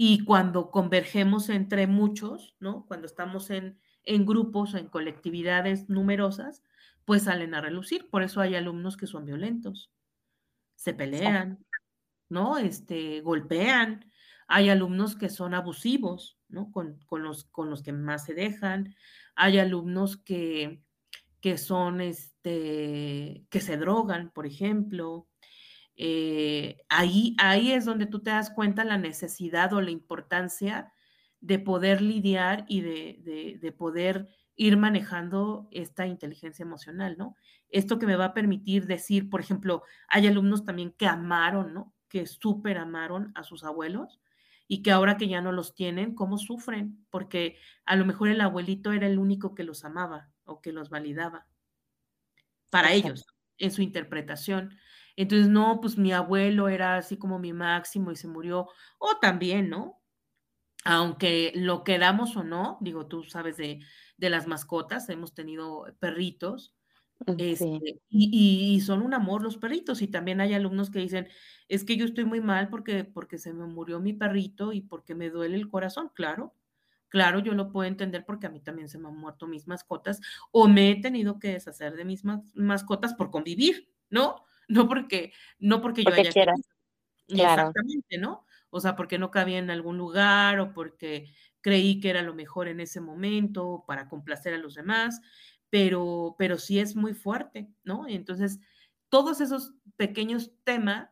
[0.00, 2.86] Y cuando convergemos entre muchos, ¿no?
[2.86, 6.62] Cuando estamos en, en grupos, en colectividades numerosas,
[7.04, 8.08] pues salen a relucir.
[8.08, 9.90] Por eso hay alumnos que son violentos,
[10.76, 11.66] se pelean,
[12.28, 12.58] ¿no?
[12.58, 14.08] Este, golpean.
[14.46, 16.70] Hay alumnos que son abusivos, ¿no?
[16.70, 18.94] Con, los, con los que más se dejan.
[19.34, 20.80] Hay alumnos que,
[21.40, 25.26] que son, este, que se drogan, por ejemplo.
[26.00, 30.92] Eh, ahí, ahí es donde tú te das cuenta la necesidad o la importancia
[31.40, 37.36] de poder lidiar y de, de poder ir manejando esta inteligencia emocional, ¿no?
[37.68, 41.94] Esto que me va a permitir decir, por ejemplo, hay alumnos también que amaron, ¿no?
[42.08, 44.20] Que súper amaron a sus abuelos
[44.68, 47.04] y que ahora que ya no los tienen, ¿cómo sufren?
[47.10, 50.90] Porque a lo mejor el abuelito era el único que los amaba o que los
[50.90, 51.46] validaba
[52.70, 53.26] para ellos,
[53.56, 54.76] en su interpretación.
[55.18, 58.68] Entonces, no, pues mi abuelo era así como mi máximo y se murió.
[58.98, 60.00] O también, ¿no?
[60.84, 63.80] Aunque lo quedamos o no, digo, tú sabes de,
[64.16, 66.76] de las mascotas, hemos tenido perritos,
[67.26, 70.02] mm, este, y, son un amor los perritos.
[70.02, 71.26] Y también hay alumnos que dicen,
[71.66, 75.16] es que yo estoy muy mal porque, porque se me murió mi perrito y porque
[75.16, 76.12] me duele el corazón.
[76.14, 76.54] Claro,
[77.08, 80.20] claro, yo lo puedo entender porque a mí también se me han muerto mis mascotas
[80.52, 82.22] o me he tenido que deshacer de mis
[82.54, 84.44] mascotas por convivir, ¿no?
[84.68, 86.54] No porque, no porque, yo haya querido.
[87.26, 88.44] Exactamente, ¿no?
[88.70, 92.68] O sea, porque no cabía en algún lugar o porque creí que era lo mejor
[92.68, 95.20] en ese momento para complacer a los demás,
[95.70, 98.06] pero, pero sí es muy fuerte, ¿no?
[98.08, 98.60] Entonces,
[99.08, 101.10] todos esos pequeños temas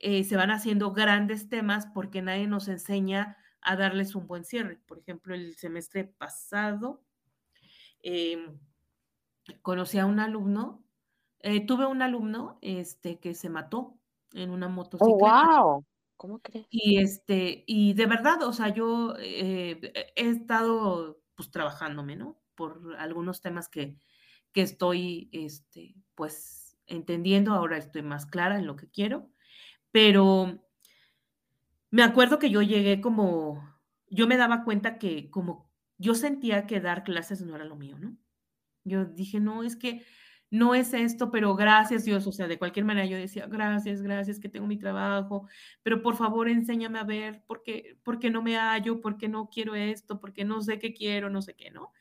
[0.00, 4.80] eh, se van haciendo grandes temas porque nadie nos enseña a darles un buen cierre.
[4.86, 7.04] Por ejemplo, el semestre pasado
[8.02, 8.58] em,
[9.62, 10.82] conocí a un alumno,
[11.40, 13.98] eh, tuve un alumno este, que se mató
[14.32, 15.56] en una oh, motocicleta.
[15.56, 15.84] wow.
[16.16, 16.66] ¿Cómo crees?
[16.70, 22.38] Y este, y de verdad, o sea, yo eh, he estado pues trabajándome, ¿no?
[22.54, 23.96] Por algunos temas que,
[24.52, 29.30] que estoy, este, pues entendiendo, ahora estoy más clara en lo que quiero,
[29.90, 30.62] pero
[31.90, 33.62] me acuerdo que yo llegué como,
[34.08, 37.98] yo me daba cuenta que como yo sentía que dar clases no era lo mío,
[37.98, 38.16] ¿no?
[38.84, 40.04] Yo dije, no, es que
[40.50, 44.40] no es esto, pero gracias Dios, o sea, de cualquier manera yo decía, gracias, gracias
[44.40, 45.46] que tengo mi trabajo,
[45.82, 49.28] pero por favor enséñame a ver por qué, por qué no me hallo, por qué
[49.28, 51.92] no quiero esto, por qué no sé qué quiero, no sé qué, ¿no?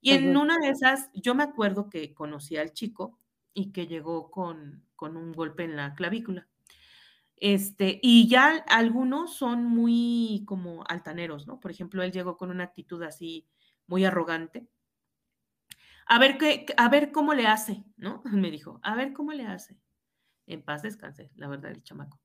[0.00, 3.18] Y en una de esas, yo me acuerdo que conocí al chico
[3.52, 6.48] y que llegó con, con un golpe en la clavícula.
[7.36, 11.60] Este, y ya algunos son muy como altaneros, ¿no?
[11.60, 13.46] Por ejemplo, él llegó con una actitud así
[13.86, 14.68] muy arrogante
[16.10, 18.20] a ver, qué, a ver cómo le hace, ¿no?
[18.32, 19.76] Me dijo, a ver cómo le hace.
[20.46, 22.20] En paz descanse, la verdad, el chamaco.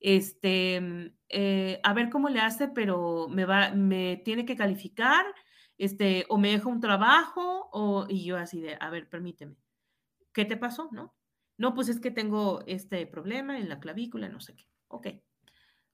[0.00, 5.26] Este, mm, eh, a ver cómo le hace, pero me va, me tiene que calificar,
[5.76, 9.56] este, o me deja un trabajo, o, y yo así de, a ver, permíteme.
[10.32, 11.14] ¿Qué te pasó, no?
[11.58, 14.66] No, pues es que tengo este problema en la clavícula, no sé qué.
[14.88, 15.08] Ok.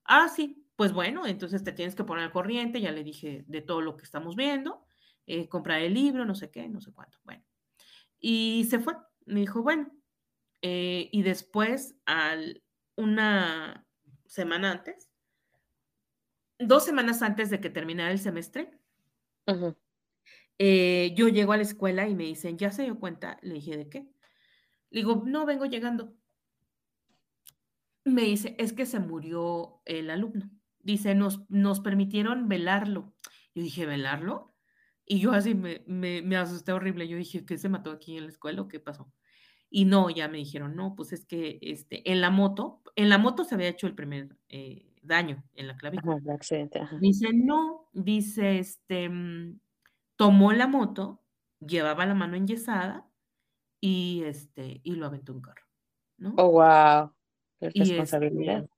[0.05, 3.81] Ah, sí, pues bueno, entonces te tienes que poner corriente, ya le dije de todo
[3.81, 4.82] lo que estamos viendo.
[5.25, 7.17] Eh, comprar el libro, no sé qué, no sé cuánto.
[7.23, 7.43] Bueno,
[8.19, 8.95] y se fue.
[9.25, 9.89] Me dijo, bueno,
[10.61, 12.63] eh, y después, al,
[12.95, 13.85] una
[14.25, 15.09] semana antes,
[16.59, 18.71] dos semanas antes de que terminara el semestre,
[20.57, 23.37] eh, yo llego a la escuela y me dicen, ¿ya se dio cuenta?
[23.41, 24.07] Le dije, ¿de qué?
[24.89, 26.15] Le digo, no, vengo llegando.
[28.05, 30.49] Me dice, es que se murió el alumno.
[30.79, 33.13] Dice, nos, nos permitieron velarlo.
[33.55, 34.52] Yo dije, ¿velarlo?
[35.05, 37.07] Y yo así me, me, asusté horrible.
[37.07, 39.11] Yo dije, ¿qué se mató aquí en la escuela o qué pasó?
[39.69, 43.17] Y no, ya me dijeron, no, pues es que este, en la moto, en la
[43.17, 46.21] moto se había hecho el primer eh, daño en la clavícula.
[46.99, 49.59] Dice, no, dice, este, mm,
[50.15, 51.23] tomó la moto,
[51.59, 53.09] llevaba la mano enyesada
[53.81, 55.65] y, este, y lo aventó un carro,
[56.17, 56.35] ¿no?
[56.37, 57.11] Oh, wow.
[57.59, 58.69] Qué este, responsabilidad.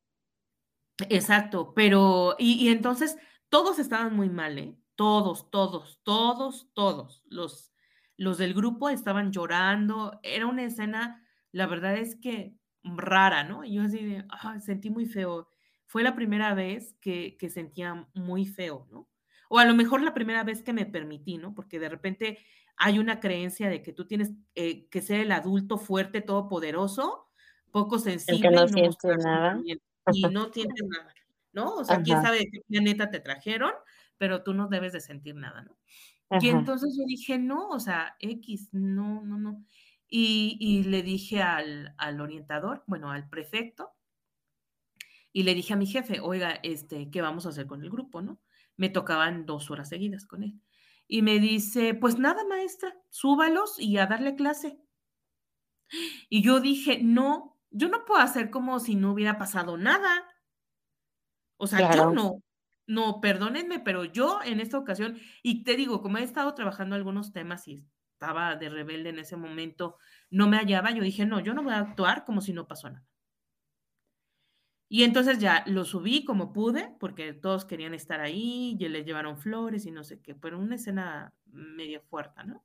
[1.10, 3.18] exacto, pero, y, y entonces
[3.50, 4.76] todos estaban muy mal, ¿eh?
[4.96, 7.24] Todos, todos, todos, todos.
[7.28, 7.72] Los,
[8.18, 10.20] los del grupo estaban llorando.
[10.24, 13.64] Era una escena, la verdad es que rara, ¿no?
[13.64, 14.26] Y yo así de,
[14.62, 15.50] sentí muy feo.
[15.86, 19.08] Fue la primera vez que, que sentía muy feo, ¿no?
[19.50, 21.54] O a lo mejor la primera vez que me permití, ¿no?
[21.54, 22.40] Porque de repente
[22.78, 27.30] hay una creencia de que tú tienes eh, que ser el adulto fuerte, todopoderoso,
[27.72, 28.50] poco sensible.
[28.52, 29.62] no y nada.
[30.14, 31.14] Y no tienes nada,
[31.52, 31.76] ¿no?
[31.76, 33.72] O sea, quién sabe de qué planeta te trajeron,
[34.18, 35.78] pero tú no debes de sentir nada, ¿no?
[36.42, 39.64] Y entonces yo dije, no, o sea, X, no, no, no.
[40.08, 43.94] Y, le dije al, al, orientador, bueno, al prefecto,
[45.32, 48.22] y le dije a mi jefe, oiga, este, ¿qué vamos a hacer con el grupo,
[48.22, 48.40] no?
[48.78, 50.62] Me tocaban dos horas seguidas con él.
[51.08, 54.80] Y me dice, pues nada, maestra, súbalos y a darle clase.
[56.30, 60.26] Y yo dije, no, yo no puedo hacer como si no hubiera pasado nada.
[61.58, 62.42] O sea, yo no,
[62.88, 67.32] no, perdónenme, pero yo en esta ocasión, y te digo, como he estado trabajando algunos
[67.34, 67.84] temas y
[68.14, 69.98] estaba de rebelde en ese momento,
[70.30, 72.90] no me hallaba, yo dije, no, yo no voy a actuar como si no pasó
[72.90, 73.06] nada.
[74.88, 79.38] Y entonces ya lo subí como pude, porque todos querían estar ahí, y les llevaron
[79.38, 82.64] flores y no sé qué, pero una escena medio fuerte, ¿no?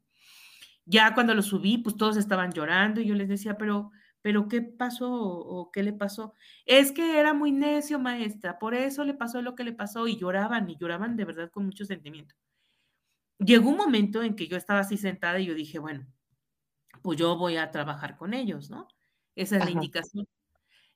[0.84, 3.92] Ya cuando lo subí, pues todos estaban llorando y yo les decía, pero,
[4.22, 6.34] pero ¿qué pasó o qué le pasó?
[6.66, 10.16] Es que era muy necio, maestra, por eso le pasó lo que le pasó y
[10.16, 12.34] lloraban y lloraban de verdad con mucho sentimiento.
[13.38, 16.06] Llegó un momento en que yo estaba así sentada y yo dije, bueno,
[17.02, 18.88] pues yo voy a trabajar con ellos, ¿no?
[19.34, 20.26] Esa es la indicación.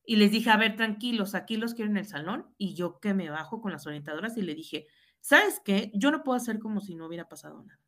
[0.05, 2.55] Y les dije, a ver, tranquilos, aquí los quiero en el salón.
[2.59, 4.87] Y yo que me bajo con las orientadoras y le dije,
[5.21, 5.91] ¿sabes qué?
[5.95, 7.81] Yo no puedo hacer como si no hubiera pasado nada.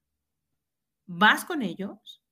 [1.07, 2.23] Vas con ellos,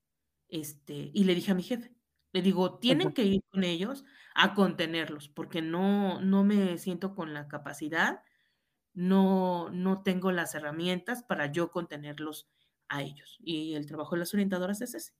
[0.49, 1.94] este, y le dije a mi jefe,
[2.35, 4.05] le digo, tienen que ir con ellos
[4.35, 8.23] a contenerlos, porque no, no me siento con la capacidad,
[8.93, 12.49] no, no tengo las herramientas para yo contenerlos
[12.89, 13.39] a ellos.
[13.41, 15.13] Y el trabajo de las orientadoras es ese.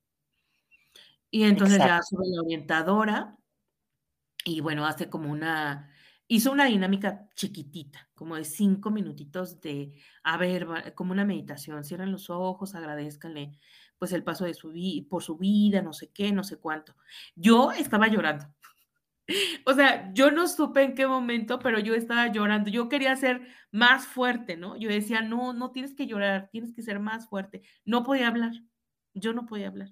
[1.31, 3.37] Y entonces ya sube la orientadora
[4.45, 5.89] y bueno, hace como una,
[6.27, 9.93] hizo una dinámica chiquitita, como de cinco minutitos de,
[10.23, 13.57] a ver, como una meditación, cierren los ojos, agradezcanle
[13.97, 16.95] pues el paso de su vida, por su vida, no sé qué, no sé cuánto.
[17.35, 18.45] Yo estaba llorando.
[19.65, 22.69] O sea, yo no supe en qué momento, pero yo estaba llorando.
[22.69, 23.41] Yo quería ser
[23.71, 24.77] más fuerte, ¿no?
[24.77, 27.63] Yo decía, no, no tienes que llorar, tienes que ser más fuerte.
[27.85, 28.51] No podía hablar,
[29.15, 29.89] yo no podía hablar.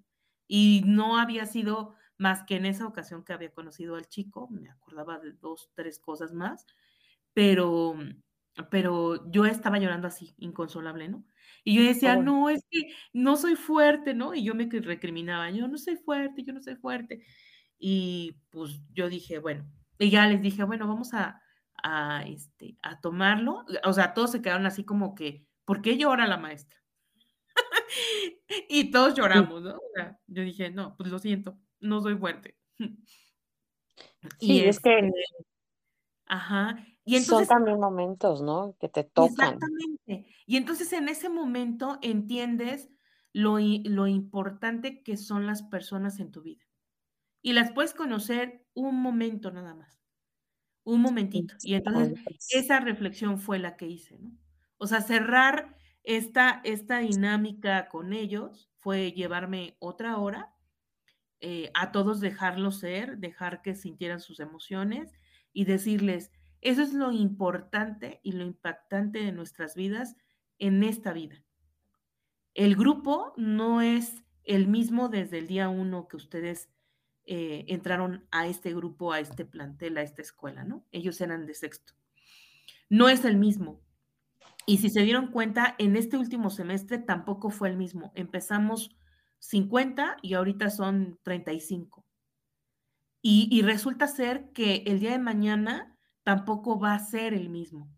[0.47, 4.69] Y no había sido más que en esa ocasión que había conocido al chico, me
[4.69, 6.65] acordaba de dos, tres cosas más,
[7.33, 7.95] pero,
[8.69, 11.25] pero yo estaba llorando así, inconsolable, ¿no?
[11.63, 14.35] Y yo decía, no, es que no soy fuerte, ¿no?
[14.35, 17.25] Y yo me recriminaba, yo no soy fuerte, yo no soy fuerte.
[17.79, 19.65] Y pues yo dije, bueno,
[19.97, 21.41] y ya les dije, bueno, vamos a,
[21.81, 23.65] a, este, a tomarlo.
[23.85, 26.79] O sea, todos se quedaron así como que, ¿por qué llora la maestra?
[28.69, 29.75] y todos lloramos, ¿no?
[29.75, 32.57] O sea, yo dije, no, pues lo siento, no soy fuerte.
[34.39, 35.11] Sí, es que este
[36.25, 36.77] ajá.
[37.05, 38.75] Y entonces, son también momentos, ¿no?
[38.79, 39.53] Que te tocan.
[39.53, 40.27] Exactamente.
[40.45, 42.89] Y entonces en ese momento entiendes
[43.33, 46.63] lo, lo importante que son las personas en tu vida.
[47.41, 50.01] Y las puedes conocer un momento nada más.
[50.85, 51.55] Un momentito.
[51.61, 52.13] Y entonces
[52.49, 54.31] esa reflexión fue la que hice, ¿no?
[54.77, 60.53] O sea, cerrar esta, esta dinámica con ellos fue llevarme otra hora
[61.39, 65.11] eh, a todos dejarlos ser, dejar que sintieran sus emociones
[65.51, 66.31] y decirles,
[66.63, 70.15] eso es lo importante y lo impactante de nuestras vidas
[70.59, 71.43] en esta vida.
[72.53, 76.69] El grupo no es el mismo desde el día uno que ustedes
[77.25, 80.85] eh, entraron a este grupo, a este plantel, a esta escuela, ¿no?
[80.91, 81.93] Ellos eran de sexto.
[82.89, 83.81] No es el mismo.
[84.65, 88.11] Y si se dieron cuenta, en este último semestre tampoco fue el mismo.
[88.15, 88.95] Empezamos
[89.39, 92.05] 50 y ahorita son 35.
[93.21, 95.92] Y, y resulta ser que el día de mañana
[96.23, 97.89] tampoco va a ser el mismo.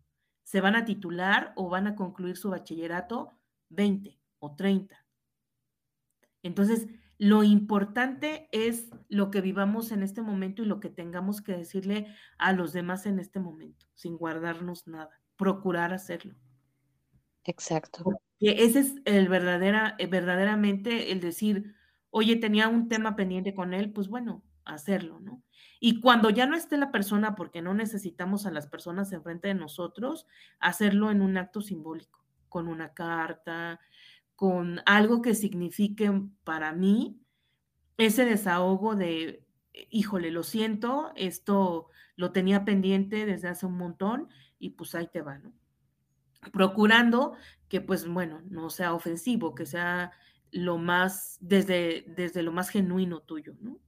[0.44, 3.38] Se van a titular o van a concluir su bachillerato
[3.70, 5.04] 20 o 30.
[6.42, 6.86] Entonces,
[7.18, 12.08] lo importante es lo que vivamos en este momento y lo que tengamos que decirle
[12.38, 16.36] a los demás en este momento, sin guardarnos nada, procurar hacerlo.
[17.44, 18.04] Exacto.
[18.38, 21.74] Ese es el verdadera, eh, verdaderamente el decir,
[22.10, 25.42] oye, tenía un tema pendiente con él, pues bueno, hacerlo, ¿no?
[25.80, 29.54] Y cuando ya no esté la persona, porque no necesitamos a las personas enfrente de
[29.54, 30.26] nosotros,
[30.58, 33.80] hacerlo en un acto simbólico, con una carta,
[34.34, 36.10] con algo que signifique
[36.44, 37.20] para mí
[37.96, 39.46] ese desahogo de,
[39.90, 45.22] híjole, lo siento, esto lo tenía pendiente desde hace un montón y pues ahí te
[45.22, 45.54] va, ¿no?
[46.50, 47.34] procurando
[47.68, 50.12] que, pues bueno, no sea ofensivo, que sea
[50.50, 53.78] lo más, desde, desde lo más genuino tuyo, ¿no?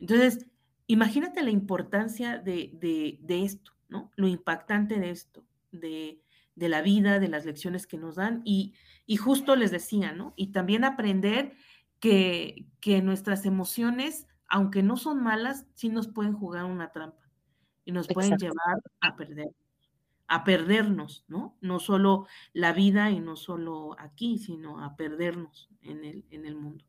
[0.00, 0.46] Entonces,
[0.86, 4.10] imagínate la importancia de, esto, ¿no?
[4.16, 6.20] Lo impactante de esto, de,
[6.54, 8.42] la vida, de las lecciones que nos dan.
[8.44, 8.74] Y,
[9.06, 10.34] y, justo les decía, ¿no?
[10.36, 11.54] Y también aprender
[12.00, 17.28] que, que nuestras emociones, aunque no son malas, sí nos pueden jugar una trampa
[17.84, 19.48] y nos pueden llevar a perder
[20.28, 21.56] a perdernos, ¿no?
[21.60, 26.56] No solo la vida y no solo aquí, sino a perdernos en el, en el
[26.56, 26.84] mundo.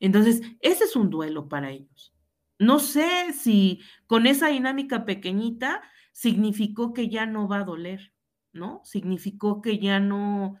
[0.00, 2.13] Entonces, ese es un duelo para ellos.
[2.58, 5.82] No sé si con esa dinámica pequeñita
[6.12, 8.12] significó que ya no va a doler,
[8.52, 8.80] ¿no?
[8.84, 10.56] Significó que ya no,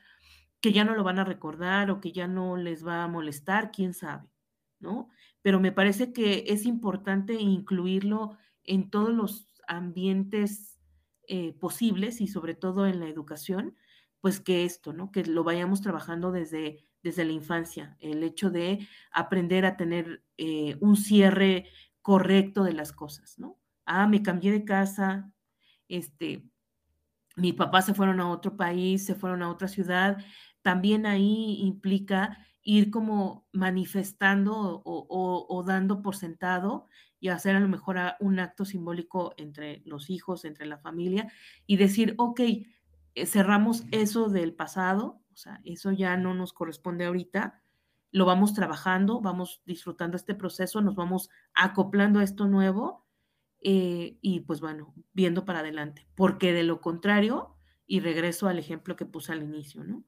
[0.60, 3.70] que ya no lo van a recordar o que ya no les va a molestar,
[3.70, 4.28] quién sabe,
[4.80, 5.08] ¿no?
[5.42, 10.80] Pero me parece que es importante incluirlo en todos los ambientes
[11.28, 13.76] eh, posibles y sobre todo en la educación,
[14.24, 15.12] pues que esto, ¿no?
[15.12, 20.78] Que lo vayamos trabajando desde, desde la infancia, el hecho de aprender a tener eh,
[20.80, 21.66] un cierre
[22.00, 23.58] correcto de las cosas, ¿no?
[23.84, 25.30] Ah, me cambié de casa,
[25.88, 26.42] este,
[27.36, 30.16] mi papá se fueron a otro país, se fueron a otra ciudad,
[30.62, 36.88] también ahí implica ir como manifestando o, dando por sentado
[37.20, 41.30] y hacer a lo mejor un acto simbólico entre los hijos, entre la familia
[41.66, 42.40] y decir, ok,
[43.16, 47.62] cerramos eso del pasado, o sea, eso ya no nos corresponde ahorita,
[48.10, 53.04] lo vamos trabajando, vamos disfrutando este proceso, nos vamos acoplando a esto nuevo
[53.60, 57.56] eh, y pues bueno, viendo para adelante, porque de lo contrario,
[57.86, 60.04] y regreso al ejemplo que puse al inicio, ¿no?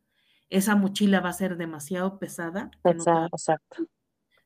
[0.49, 2.71] Esa mochila va a ser demasiado pesada.
[2.83, 3.89] Pesada, exacto.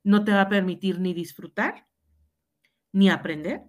[0.03, 1.87] No te va a permitir ni disfrutar,
[2.93, 3.63] ni aprender,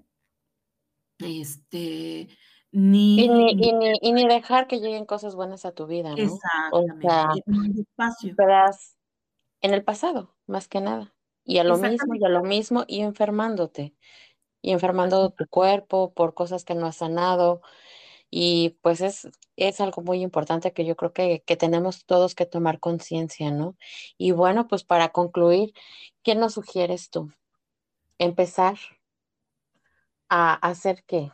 [1.19, 2.29] este,
[2.71, 6.17] ni y ni, y ni, dejar que lleguen cosas buenas a tu vida, ¿no?
[6.17, 7.07] Exactamente.
[9.61, 11.13] en el pasado, más que nada.
[11.43, 13.93] Y a lo mismo, y a lo mismo, y enfermándote.
[14.61, 17.61] Y enfermando tu cuerpo por cosas que no has sanado.
[18.29, 22.45] Y pues es, es algo muy importante que yo creo que, que tenemos todos que
[22.45, 23.75] tomar conciencia, ¿no?
[24.17, 25.73] Y bueno, pues para concluir,
[26.23, 27.33] ¿qué nos sugieres tú?
[28.17, 28.77] Empezar
[30.29, 31.31] a hacer qué?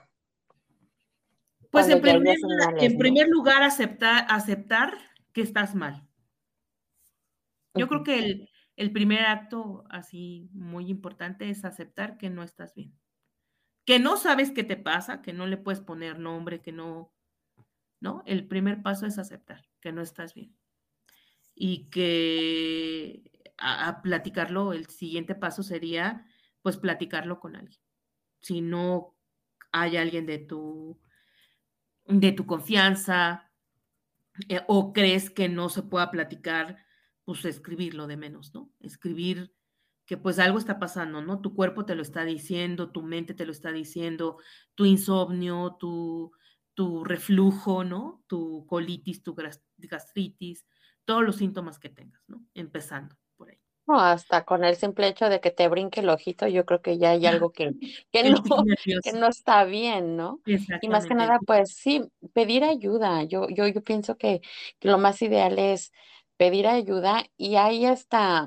[1.71, 2.37] Pues en primer,
[2.79, 4.97] en primer lugar, aceptar, aceptar
[5.33, 6.07] que estás mal.
[7.75, 12.73] Yo creo que el, el, primer acto así muy importante es aceptar que no estás
[12.73, 12.97] bien.
[13.85, 17.13] Que no sabes qué te pasa, que no le puedes poner nombre, que no,
[17.99, 18.23] ¿no?
[18.25, 20.55] El primer paso es aceptar que no estás bien.
[21.53, 26.25] Y que a platicarlo, el siguiente paso sería
[26.61, 27.79] pues platicarlo con alguien.
[28.41, 29.15] Si no
[29.71, 30.99] hay alguien de tu
[32.07, 33.51] de tu confianza
[34.49, 36.77] eh, o crees que no se pueda platicar,
[37.25, 38.71] pues escribirlo de menos, ¿no?
[38.79, 39.53] Escribir
[40.05, 41.41] que pues algo está pasando, ¿no?
[41.41, 44.37] Tu cuerpo te lo está diciendo, tu mente te lo está diciendo,
[44.73, 46.31] tu insomnio, tu,
[46.73, 48.23] tu reflujo, ¿no?
[48.27, 49.35] Tu colitis, tu
[49.77, 50.65] gastritis,
[51.03, 52.45] todos los síntomas que tengas, ¿no?
[52.53, 53.17] Empezando
[53.95, 57.11] hasta con el simple hecho de que te brinque el ojito, yo creo que ya
[57.11, 57.71] hay algo que,
[58.11, 58.43] que, no,
[59.03, 60.41] que no está bien, ¿no?
[60.81, 63.23] Y más que nada, pues sí, pedir ayuda.
[63.23, 64.41] Yo, yo, yo pienso que,
[64.79, 65.91] que lo más ideal es
[66.37, 68.45] pedir ayuda y hay hasta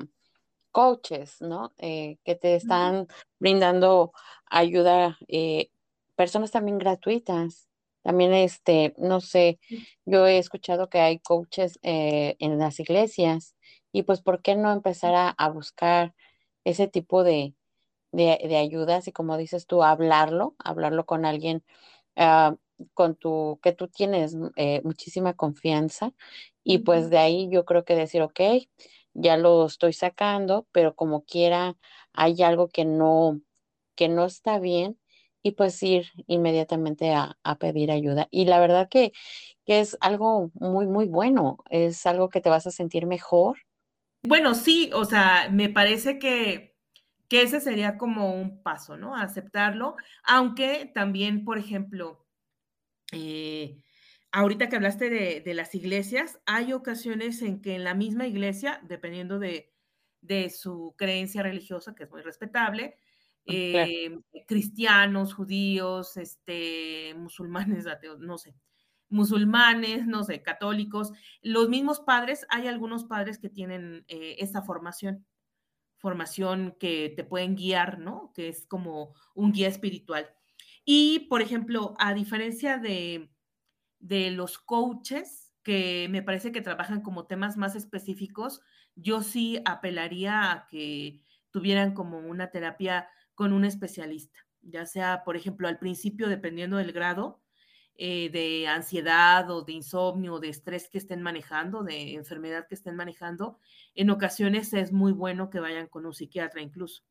[0.73, 1.73] coaches, ¿no?
[1.79, 4.13] Eh, que te están brindando
[4.47, 5.71] ayuda, eh,
[6.17, 7.67] personas también gratuitas.
[8.03, 9.59] También, este, no sé,
[10.07, 13.55] yo he escuchado que hay coaches eh, en las iglesias
[13.93, 16.15] y pues, ¿por qué no empezar a, buscar
[16.65, 17.55] ese tipo de,
[18.13, 21.65] de, ayudas y como dices tú, hablarlo, hablarlo con alguien
[22.17, 22.57] ah,
[22.95, 26.13] con tu, que tú tienes eh, muchísima confianza.
[26.65, 28.41] Y pues de ahí yo creo que decir, ok,
[29.15, 31.77] ya lo estoy sacando, pero como quiera
[32.13, 33.41] hay algo que no,
[33.97, 34.99] que no está bien
[35.43, 38.29] y pues ir inmediatamente a, a pedir ayuda.
[38.31, 39.13] Y la verdad que,
[39.67, 43.59] que es algo muy, muy bueno, es algo que te vas a sentir mejor
[44.23, 46.77] bueno, sí, o sea, me parece que,
[47.29, 49.17] que ese sería como un paso, ¿no?
[49.17, 52.27] Aceptarlo, aunque también, por ejemplo,
[53.13, 53.83] eh,
[54.33, 59.39] ahorita que hablaste de, las iglesias, hay ocasiones en que en la misma iglesia, dependiendo
[59.39, 59.73] de,
[60.51, 62.97] su creencia religiosa, que es muy respetable,
[63.47, 68.55] eh, cristianos, judíos, este, musulmanes, ateos, no sé,
[69.11, 75.27] musulmanes, no sé, católicos, los mismos padres, hay algunos padres que tienen eh, esta formación,
[75.99, 78.33] formación que te pueden guiar, ¿no?
[78.35, 80.31] Que es como un guía espiritual.
[80.85, 83.31] Y, por ejemplo, a diferencia de,
[83.99, 88.63] de los coaches, que me parece que trabajan como temas más específicos,
[88.95, 95.37] yo sí apelaría a que tuvieran como una terapia con un especialista, ya sea, por
[95.37, 97.43] ejemplo, al principio, dependiendo del grado,
[98.03, 102.75] eh, de ansiedad o de insomnio o de estrés que estén manejando, de enfermedad que
[102.75, 103.59] estén manejando,
[103.95, 107.03] en ocasiones es muy bueno que vayan con un psiquiatra incluso.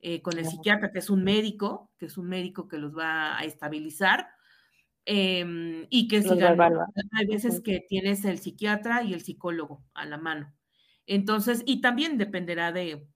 [0.00, 3.38] Eh, con el psiquiatra, que es un médico, que es un médico que los va
[3.38, 4.30] a estabilizar,
[5.04, 6.60] em, y que sigan.
[7.12, 10.52] Hay veces que tienes el psiquiatra y el psicólogo a la mano.
[11.06, 13.06] Entonces, y también dependerá de,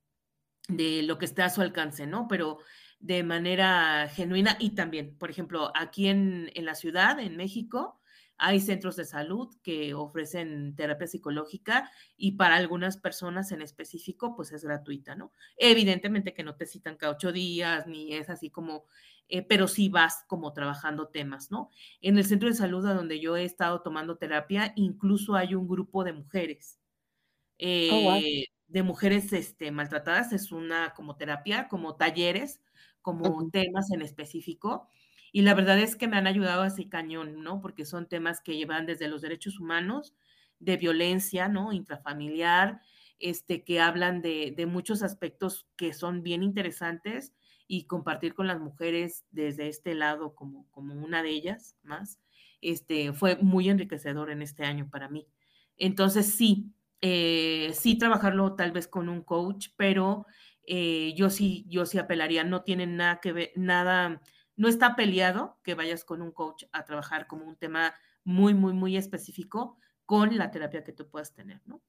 [0.69, 2.29] de lo que esté a su alcance, ¿no?
[2.29, 2.59] Pero
[3.01, 8.01] de manera genuina y también, por ejemplo, aquí en, en la ciudad, en México,
[8.39, 14.53] hay centros de salud que ofrecen terapia psicológica y para algunas personas en específico, pues
[14.53, 15.33] es gratuita, ¿no?
[15.57, 18.85] Evidentemente que no te citan cada ocho días, ni es así como,
[19.29, 21.71] eh, pero sí vas como trabajando temas, ¿no?
[22.01, 25.67] En el centro de salud a donde yo he estado tomando terapia, incluso hay un
[25.67, 26.79] grupo de mujeres.
[27.91, 32.61] Oh, eh, de mujeres este, maltratadas, es una como terapia, como talleres,
[33.03, 34.89] como temas en específico
[35.33, 37.61] y la verdad es que me han ayudado así cañón, ¿no?
[37.61, 40.15] Porque son temas que llevan desde los derechos humanos,
[40.59, 41.73] de violencia, ¿no?
[41.73, 42.81] Intrafamiliar,
[43.19, 47.33] este, que hablan de, de muchos aspectos que son bien interesantes
[47.67, 52.21] y compartir con las mujeres desde este lado como, como una de ellas más,
[52.61, 55.29] este, fue muy enriquecedor en este año para mí.
[55.77, 56.73] Entonces, sí,
[57.03, 60.27] eh, sí trabajarlo tal vez con un coach, pero
[60.69, 64.21] eh, yo sí, yo sí apelaría, no tienen nada que ver, nada,
[64.57, 67.95] no está peleado que vayas con un coach a trabajar como un tema
[68.25, 71.81] muy, muy, muy específico con la terapia que tú puedas tener, ¿no?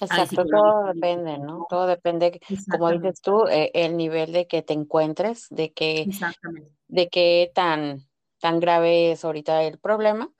[0.00, 1.66] Exacto, todo depende, ¿no?
[1.68, 2.40] Todo depende,
[2.70, 6.08] como dices tú, eh, el nivel de que te encuentres, de que,
[6.88, 8.08] de qué tan,
[8.40, 10.30] tan grave es ahorita el problema.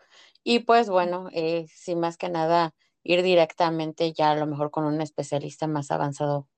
[0.42, 2.74] Y pues bueno, eh, sí, más que nada,
[3.04, 6.48] ir directamente ya a lo mejor con un especialista más avanzado,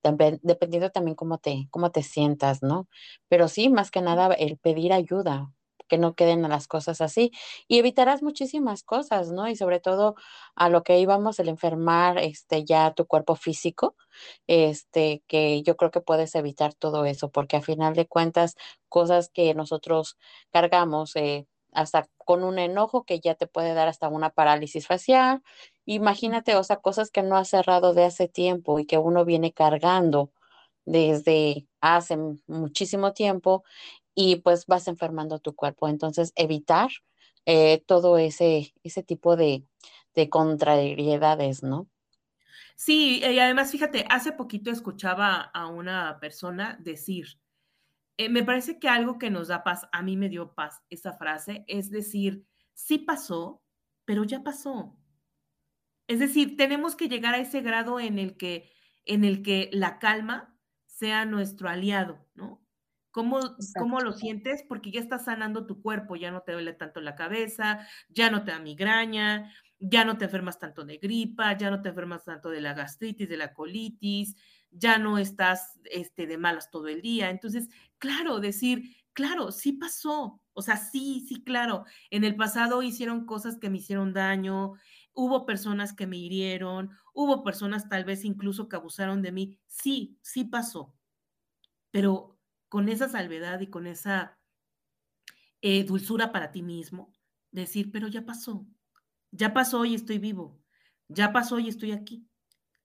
[0.41, 2.87] dependiendo también cómo te, cómo te sientas, ¿no?
[3.29, 5.51] Pero sí, más que nada, el pedir ayuda,
[5.89, 7.31] que no queden las cosas así
[7.67, 9.47] y evitarás muchísimas cosas, ¿no?
[9.49, 10.15] Y sobre todo
[10.55, 13.95] a lo que íbamos, el enfermar, este, ya tu cuerpo físico,
[14.47, 18.55] este, que yo creo que puedes evitar todo eso, porque a final de cuentas,
[18.89, 20.17] cosas que nosotros
[20.51, 25.41] cargamos, eh, hasta con un enojo que ya te puede dar hasta una parálisis facial.
[25.85, 29.53] Imagínate, o sea, cosas que no has cerrado de hace tiempo y que uno viene
[29.53, 30.31] cargando
[30.85, 32.17] desde hace
[32.47, 33.63] muchísimo tiempo
[34.15, 35.87] y pues vas enfermando tu cuerpo.
[35.87, 36.89] Entonces, evitar
[37.45, 39.63] eh, todo ese, ese tipo de,
[40.15, 41.87] de contrariedades, ¿no?
[42.75, 47.39] Sí, y además, fíjate, hace poquito escuchaba a una persona decir,
[48.17, 51.13] eh, me parece que algo que nos da paz, a mí me dio paz esa
[51.13, 53.63] frase, es decir, sí pasó,
[54.05, 54.97] pero ya pasó.
[56.07, 58.71] Es decir, tenemos que llegar a ese grado en el que,
[59.05, 60.55] en el que la calma
[60.85, 62.61] sea nuestro aliado, ¿no?
[63.11, 63.39] ¿Cómo,
[63.77, 64.63] ¿Cómo, lo sientes?
[64.67, 68.43] Porque ya estás sanando tu cuerpo, ya no te duele tanto la cabeza, ya no
[68.43, 72.49] te da migraña, ya no te enfermas tanto de gripa, ya no te enfermas tanto
[72.49, 74.35] de la gastritis, de la colitis,
[74.73, 77.29] ya no estás este, de malas todo el día.
[77.29, 80.41] Entonces, claro, decir, claro, sí pasó.
[80.53, 81.85] O sea, sí, sí, claro.
[82.09, 84.73] En el pasado hicieron cosas que me hicieron daño,
[85.13, 89.59] hubo personas que me hirieron, hubo personas tal vez incluso que abusaron de mí.
[89.67, 90.93] Sí, sí pasó.
[91.91, 94.39] Pero con esa salvedad y con esa
[95.61, 97.13] eh, dulzura para ti mismo,
[97.51, 98.65] decir, pero ya pasó.
[99.31, 100.59] Ya pasó y estoy vivo.
[101.07, 102.27] Ya pasó y estoy aquí.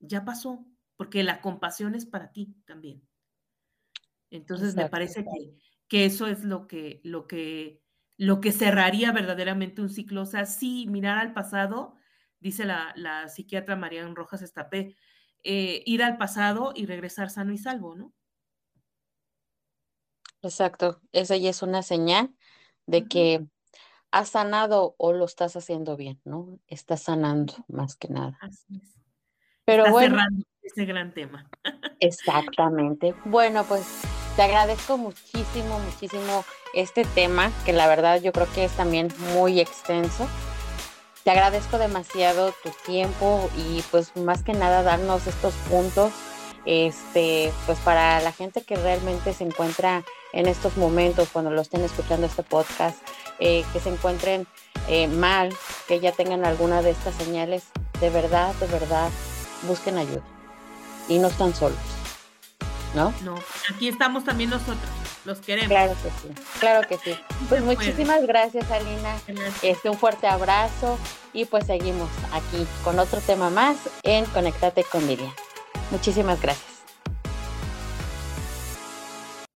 [0.00, 0.66] Ya pasó
[0.98, 3.00] porque la compasión es para ti también.
[4.30, 5.24] Entonces me parece
[5.88, 7.80] que, eso es lo que, lo, que,
[8.16, 10.22] lo que cerraría verdaderamente un ciclo.
[10.22, 11.94] O sea, sí, mirar al pasado,
[12.40, 14.96] dice la, la psiquiatra Marian Rojas Estapé,
[15.44, 18.12] eh, ir al pasado y regresar sano y salvo, ¿no?
[20.42, 22.34] Exacto, esa ya es una señal
[22.86, 23.46] de que
[24.10, 26.58] has sanado o lo estás haciendo bien, ¿no?
[26.66, 28.36] Estás sanando más que nada.
[28.40, 29.00] Así es.
[29.64, 31.46] Pero bueno, cerrando ese gran tema.
[32.00, 33.14] Exactamente.
[33.24, 33.82] Bueno, pues
[34.36, 39.60] te agradezco muchísimo, muchísimo este tema, que la verdad yo creo que es también muy
[39.60, 40.28] extenso.
[41.24, 46.12] Te agradezco demasiado tu tiempo y pues más que nada darnos estos puntos,
[46.64, 51.82] este, pues para la gente que realmente se encuentra en estos momentos, cuando lo estén
[51.82, 52.96] escuchando este podcast,
[53.40, 54.46] eh, que se encuentren
[54.88, 55.50] eh, mal,
[55.86, 57.64] que ya tengan alguna de estas señales,
[58.00, 59.10] de verdad, de verdad,
[59.66, 60.37] busquen ayuda
[61.08, 61.78] y no están solos,
[62.94, 63.12] ¿no?
[63.22, 63.38] No,
[63.72, 64.90] aquí estamos también nosotros,
[65.24, 65.68] los queremos.
[65.68, 67.18] Claro que sí, claro que sí.
[67.48, 69.16] Pues muchísimas gracias, Alina.
[69.62, 70.98] Este, un fuerte abrazo
[71.32, 75.32] y pues seguimos aquí con otro tema más en Conectate con Lilia.
[75.90, 76.77] Muchísimas gracias.